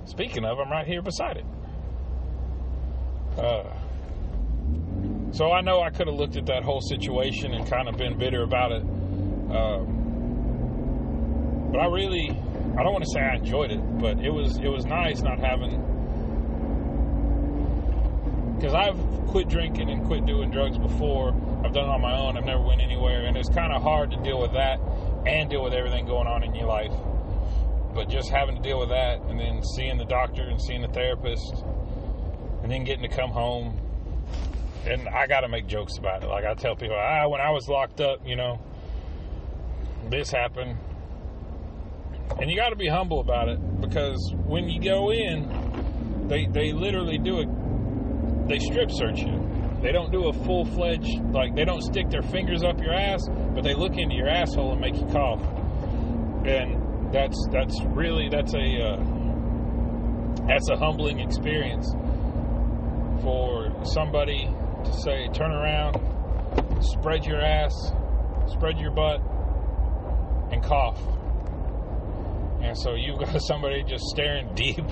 Speaking 0.06 0.46
of, 0.46 0.60
I'm 0.60 0.72
right 0.72 0.86
here 0.86 1.02
beside 1.02 1.38
it. 1.38 1.46
Uh, 3.38 3.64
so 5.32 5.52
I 5.52 5.62
know 5.62 5.82
I 5.82 5.90
could 5.90 6.08
have 6.08 6.16
looked 6.16 6.38
at 6.38 6.46
that 6.46 6.64
whole 6.64 6.80
situation 6.82 7.54
and 7.54 7.68
kind 7.68 7.90
of 7.90 7.98
been 7.98 8.18
bitter 8.18 8.44
about 8.44 8.72
it. 8.72 8.84
Um, 8.84 9.96
but 11.72 11.80
I 11.80 11.88
really, 11.88 12.30
I 12.30 12.84
don't 12.84 12.94
want 12.94 13.04
to 13.04 13.10
say 13.12 13.20
I 13.20 13.36
enjoyed 13.36 13.72
it, 13.72 13.82
but 14.00 14.20
it 14.20 14.30
was 14.32 14.58
it 14.58 14.70
was 14.70 14.86
nice 14.86 15.22
not 15.22 15.40
having 15.40 15.82
because 18.56 18.74
I've 18.74 18.98
quit 19.28 19.50
drinking 19.50 19.90
and 19.90 20.06
quit 20.06 20.26
doing 20.26 20.52
drugs 20.52 20.78
before. 20.78 21.34
I've 21.66 21.74
done 21.74 21.90
it 21.90 21.92
on 21.92 22.00
my 22.02 22.18
own. 22.18 22.38
I've 22.38 22.46
never 22.46 22.62
went 22.62 22.82
anywhere, 22.82 23.26
and 23.26 23.36
it's 23.36 23.50
kind 23.50 23.74
of 23.74 23.82
hard 23.82 24.12
to 24.12 24.18
deal 24.18 24.40
with 24.40 24.54
that 24.54 24.80
and 25.26 25.50
deal 25.50 25.64
with 25.64 25.74
everything 25.74 26.06
going 26.06 26.28
on 26.28 26.44
in 26.44 26.56
your 26.56 26.68
life. 26.68 26.94
But 27.96 28.10
just 28.10 28.30
having 28.30 28.58
to 28.58 28.62
deal 28.62 28.78
with 28.78 28.90
that 28.90 29.22
and 29.22 29.40
then 29.40 29.64
seeing 29.64 29.98
the 29.98 30.06
doctor 30.06 30.44
and 30.44 30.62
seeing 30.62 30.82
the 30.82 30.90
therapist 30.90 31.64
and 32.62 32.70
then 32.70 32.84
getting 32.84 33.10
to 33.10 33.16
come 33.16 33.30
home. 33.30 33.80
And 34.86 35.08
I 35.08 35.28
got 35.28 35.42
to 35.42 35.48
make 35.48 35.66
jokes 35.66 35.98
about 35.98 36.24
it. 36.24 36.28
Like 36.28 36.46
I 36.46 36.54
tell 36.54 36.76
people, 36.76 36.98
ah, 37.00 37.28
when 37.30 37.40
I 37.40 37.52
was 37.52 37.68
locked 37.70 38.02
up, 38.02 38.20
you 38.26 38.36
know, 38.36 38.60
this 40.10 40.30
happened. 40.30 40.78
And 42.40 42.52
you 42.52 42.58
got 42.58 42.70
to 42.70 42.76
be 42.76 42.88
humble 42.88 43.22
about 43.22 43.50
it 43.50 43.60
because 43.80 44.34
when 44.46 44.68
you 44.68 44.82
go 44.82 45.12
in, 45.12 46.28
they 46.28 46.48
they 46.48 46.74
literally 46.74 47.18
do 47.18 47.40
it. 47.40 48.48
They 48.48 48.60
strip 48.60 48.92
search 48.92 49.20
you. 49.20 49.42
They 49.82 49.92
don't 49.92 50.12
do 50.12 50.28
a 50.28 50.34
full 50.34 50.66
fledged 50.66 51.22
like 51.32 51.56
they 51.56 51.66
don't 51.66 51.82
stick 51.82 52.10
their 52.10 52.24
fingers 52.24 52.64
up 52.64 52.82
your 52.82 52.94
ass, 52.94 53.22
but 53.54 53.64
they 53.64 53.74
look 53.74 53.98
into 53.98 54.16
your 54.16 54.28
asshole 54.28 54.72
and 54.74 54.82
make 54.82 54.96
you 54.96 55.06
cough. 55.08 55.42
And 56.46 56.85
that's 57.16 57.48
that's 57.50 57.82
really 57.96 58.28
that's 58.28 58.54
a 58.54 58.82
uh, 58.84 58.98
that's 60.48 60.70
a 60.70 60.76
humbling 60.76 61.22
experience 61.22 61.90
for 63.24 63.72
somebody 63.86 64.50
to 64.84 64.94
say 65.02 65.30
turn 65.30 65.52
around 65.52 65.96
spread 66.84 67.26
your 67.26 67.40
ass 67.40 67.74
spread 68.48 68.78
your 68.78 68.92
butt 68.92 69.22
and 70.52 70.62
cough. 70.62 71.00
And 72.62 72.78
so 72.78 72.96
you've 72.96 73.20
got 73.20 73.42
somebody 73.48 73.84
just 73.84 74.04
staring 74.06 74.54
deep 74.54 74.86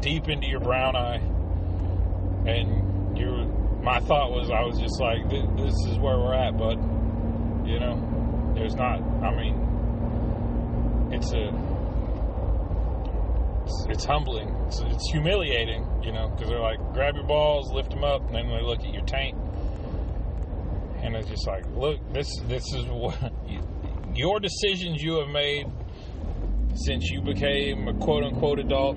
deep 0.00 0.28
into 0.28 0.46
your 0.46 0.60
brown 0.60 0.96
eye. 0.96 1.20
And 2.46 3.18
you 3.18 3.52
my 3.82 4.00
thought 4.00 4.32
was 4.32 4.50
i 4.50 4.62
was 4.62 4.78
just 4.80 4.98
like 5.00 5.28
this 5.28 5.74
is 5.90 5.98
where 5.98 6.16
we're 6.16 6.34
at 6.34 6.56
bud. 6.56 6.78
You 7.68 7.78
know 7.80 8.52
there's 8.54 8.74
not 8.74 9.00
i 9.22 9.34
mean 9.36 9.66
it's 11.12 11.32
a 11.32 11.52
it's, 13.66 13.86
it's 13.88 14.04
humbling. 14.04 14.48
It's, 14.66 14.80
it's, 14.80 15.10
humiliating, 15.10 15.86
you 16.02 16.12
know, 16.12 16.28
because 16.28 16.48
they're 16.48 16.60
like, 16.60 16.78
grab 16.92 17.16
your 17.16 17.26
balls, 17.26 17.72
lift 17.72 17.90
them 17.90 18.04
up, 18.04 18.24
and 18.26 18.34
then 18.34 18.48
they 18.48 18.62
look 18.62 18.80
at 18.80 18.94
your 18.94 19.04
taint, 19.04 19.36
and 21.02 21.16
it's 21.16 21.28
just 21.28 21.46
like, 21.46 21.64
look, 21.74 21.98
this 22.12 22.28
this 22.46 22.64
is 22.72 22.84
what 22.86 23.32
your 24.14 24.40
decisions 24.40 25.02
you 25.02 25.18
have 25.18 25.28
made 25.28 25.66
since 26.74 27.10
you 27.10 27.20
became 27.20 27.88
a 27.88 27.94
quote 27.94 28.24
unquote 28.24 28.60
adult. 28.60 28.96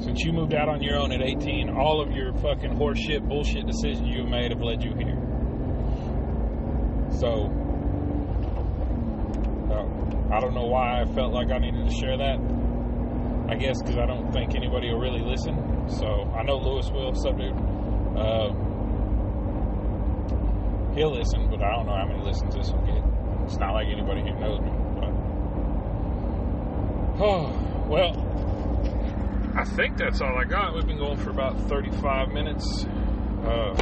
Since 0.00 0.22
you 0.22 0.32
moved 0.32 0.54
out 0.54 0.68
on 0.68 0.80
your 0.80 0.96
own 0.96 1.10
at 1.10 1.22
18, 1.22 1.70
all 1.70 2.00
of 2.00 2.12
your 2.12 2.32
fucking 2.34 2.70
horseshit, 2.70 3.28
bullshit 3.28 3.66
decisions 3.66 4.08
you 4.08 4.20
have 4.20 4.28
made 4.28 4.52
have 4.52 4.60
led 4.60 4.82
you 4.82 4.94
here. 4.94 5.18
So, 7.18 7.50
uh, 9.72 10.34
I 10.34 10.40
don't 10.40 10.54
know 10.54 10.66
why 10.66 11.02
I 11.02 11.04
felt 11.14 11.32
like 11.32 11.50
I 11.50 11.58
needed 11.58 11.88
to 11.88 11.94
share 11.94 12.16
that. 12.16 12.57
I 13.48 13.54
guess 13.54 13.80
because 13.80 13.96
I 13.96 14.04
don't 14.04 14.30
think 14.30 14.54
anybody 14.54 14.92
will 14.92 15.00
really 15.00 15.22
listen. 15.22 15.56
So, 15.88 16.30
I 16.36 16.42
know 16.42 16.58
Lewis 16.58 16.90
will, 16.90 17.14
subject. 17.14 17.56
Uh, 18.14 18.52
he'll 20.94 21.14
listen, 21.16 21.48
but 21.48 21.62
I 21.62 21.70
don't 21.72 21.86
know 21.86 21.96
how 21.96 22.06
many 22.06 22.22
listens 22.22 22.54
this 22.54 22.70
will 22.70 22.84
get. 22.84 23.02
It's 23.44 23.56
not 23.56 23.72
like 23.72 23.86
anybody 23.88 24.20
here 24.20 24.38
knows 24.38 24.60
me. 24.60 24.70
But. 25.00 25.08
Oh, 27.20 27.50
well, 27.88 28.14
I 29.56 29.64
think 29.64 29.96
that's 29.96 30.20
all 30.20 30.38
I 30.38 30.44
got. 30.44 30.72
We've 30.72 30.86
been 30.86 30.98
going 30.98 31.16
for 31.16 31.30
about 31.30 31.58
35 31.68 32.28
minutes. 32.28 32.84
Uh, 33.44 33.74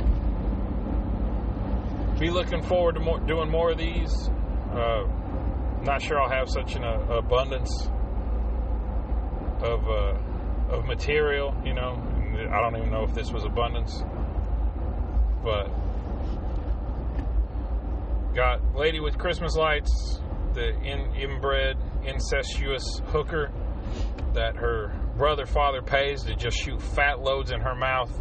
be 2.19 2.31
looking 2.31 2.63
forward 2.63 2.95
to 2.95 3.01
more, 3.01 3.19
doing 3.21 3.51
more 3.51 3.73
of 3.73 3.79
these. 3.79 4.31
Uh, 4.73 5.03
not 5.83 6.01
sure 6.01 6.19
I'll 6.19 6.31
have 6.31 6.49
such 6.49 6.77
an 6.77 6.85
uh, 6.85 7.19
abundance 7.19 7.91
of 9.63 9.89
uh, 9.89 10.75
of 10.75 10.85
material. 10.87 11.55
You 11.65 11.75
know, 11.75 12.03
I 12.53 12.61
don't 12.61 12.77
even 12.77 12.91
know 12.91 13.05
if 13.05 13.15
this 13.15 13.33
was 13.33 13.45
abundance, 13.45 14.03
but 15.43 15.69
got 18.35 18.77
lady 18.77 19.01
with 19.01 19.17
Christmas 19.19 19.57
lights, 19.57 20.21
the 20.55 20.69
in, 20.81 21.15
inbred 21.15 21.77
incestuous 22.05 23.01
hooker 23.07 23.51
that 24.35 24.57
her 24.57 24.93
brother 25.17 25.47
father 25.47 25.81
pays 25.81 26.23
to 26.25 26.37
just 26.37 26.59
shoot 26.59 26.81
fat 26.81 27.21
loads 27.21 27.51
in 27.51 27.61
her 27.61 27.75
mouth. 27.75 28.13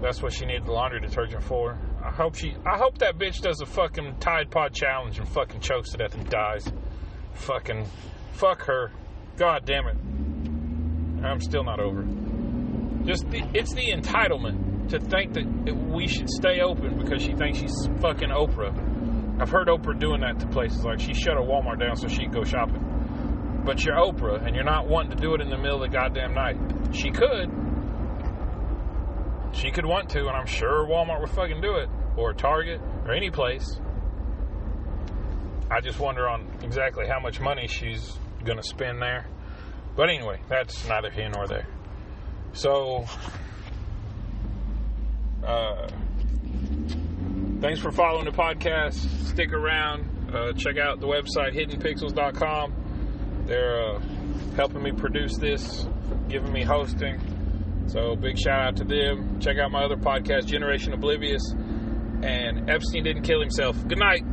That's 0.00 0.22
what 0.22 0.32
she 0.32 0.46
needed 0.46 0.64
the 0.64 0.72
laundry 0.72 1.00
detergent 1.00 1.42
for. 1.44 1.78
I 2.04 2.10
hope 2.10 2.34
she 2.34 2.56
I 2.66 2.76
hope 2.76 2.98
that 2.98 3.18
bitch 3.18 3.40
does 3.40 3.60
a 3.60 3.66
fucking 3.66 4.16
Tide 4.18 4.50
Pod 4.50 4.74
challenge 4.74 5.18
and 5.18 5.28
fucking 5.28 5.60
chokes 5.60 5.90
to 5.90 5.98
death 5.98 6.14
and 6.14 6.28
dies. 6.28 6.66
Fucking 7.34 7.86
fuck 8.32 8.62
her. 8.62 8.90
God 9.36 9.64
damn 9.64 9.86
it. 9.86 9.96
I'm 11.26 11.40
still 11.40 11.64
not 11.64 11.80
over. 11.80 12.02
Just 13.04 13.28
the, 13.30 13.42
it's 13.54 13.72
the 13.74 13.90
entitlement 13.92 14.88
to 14.90 15.00
think 15.00 15.34
that 15.34 15.44
we 15.74 16.06
should 16.06 16.28
stay 16.28 16.60
open 16.60 16.98
because 16.98 17.22
she 17.22 17.32
thinks 17.34 17.58
she's 17.58 17.88
fucking 18.00 18.28
Oprah. 18.28 19.40
I've 19.40 19.50
heard 19.50 19.68
Oprah 19.68 19.98
doing 19.98 20.20
that 20.20 20.38
to 20.40 20.46
places 20.48 20.84
like 20.84 21.00
she 21.00 21.14
shut 21.14 21.36
a 21.36 21.40
Walmart 21.40 21.80
down 21.80 21.96
so 21.96 22.08
she 22.08 22.24
could 22.24 22.32
go 22.32 22.44
shopping. 22.44 23.62
But 23.64 23.84
you're 23.84 23.96
Oprah 23.96 24.46
and 24.46 24.54
you're 24.54 24.64
not 24.64 24.88
wanting 24.88 25.16
to 25.16 25.22
do 25.22 25.34
it 25.34 25.40
in 25.40 25.50
the 25.50 25.56
middle 25.56 25.82
of 25.82 25.90
the 25.90 25.96
goddamn 25.96 26.34
night. 26.34 26.56
She 26.92 27.10
could. 27.10 27.50
She 29.52 29.70
could 29.70 29.84
want 29.84 30.08
to, 30.10 30.20
and 30.20 30.30
I'm 30.30 30.46
sure 30.46 30.86
Walmart 30.86 31.20
would 31.20 31.30
fucking 31.30 31.60
do 31.60 31.76
it, 31.76 31.88
or 32.16 32.32
Target, 32.32 32.80
or 33.04 33.12
any 33.12 33.30
place. 33.30 33.80
I 35.70 35.80
just 35.80 35.98
wonder 35.98 36.28
on 36.28 36.46
exactly 36.62 37.06
how 37.06 37.20
much 37.20 37.40
money 37.40 37.66
she's 37.66 38.18
going 38.44 38.58
to 38.58 38.62
spend 38.62 39.00
there. 39.00 39.26
But 39.94 40.08
anyway, 40.08 40.40
that's 40.48 40.86
neither 40.88 41.10
here 41.10 41.28
nor 41.28 41.46
there. 41.46 41.66
So, 42.54 43.04
uh, 45.46 45.88
thanks 47.60 47.80
for 47.80 47.90
following 47.90 48.24
the 48.24 48.30
podcast. 48.30 48.94
Stick 49.26 49.52
around. 49.52 50.08
Uh, 50.34 50.52
check 50.54 50.78
out 50.78 51.00
the 51.00 51.06
website, 51.06 51.54
hiddenpixels.com. 51.54 53.44
They're 53.46 53.96
uh, 53.96 54.00
helping 54.56 54.82
me 54.82 54.92
produce 54.92 55.36
this, 55.36 55.86
giving 56.28 56.52
me 56.52 56.62
hosting. 56.62 57.20
So, 57.88 58.16
big 58.16 58.38
shout 58.38 58.60
out 58.60 58.76
to 58.76 58.84
them. 58.84 59.40
Check 59.40 59.58
out 59.58 59.70
my 59.70 59.84
other 59.84 59.96
podcast, 59.96 60.46
Generation 60.46 60.92
Oblivious. 60.94 61.42
And 62.22 62.70
Epstein 62.70 63.02
didn't 63.04 63.22
kill 63.24 63.40
himself. 63.40 63.76
Good 63.88 63.98
night. 63.98 64.24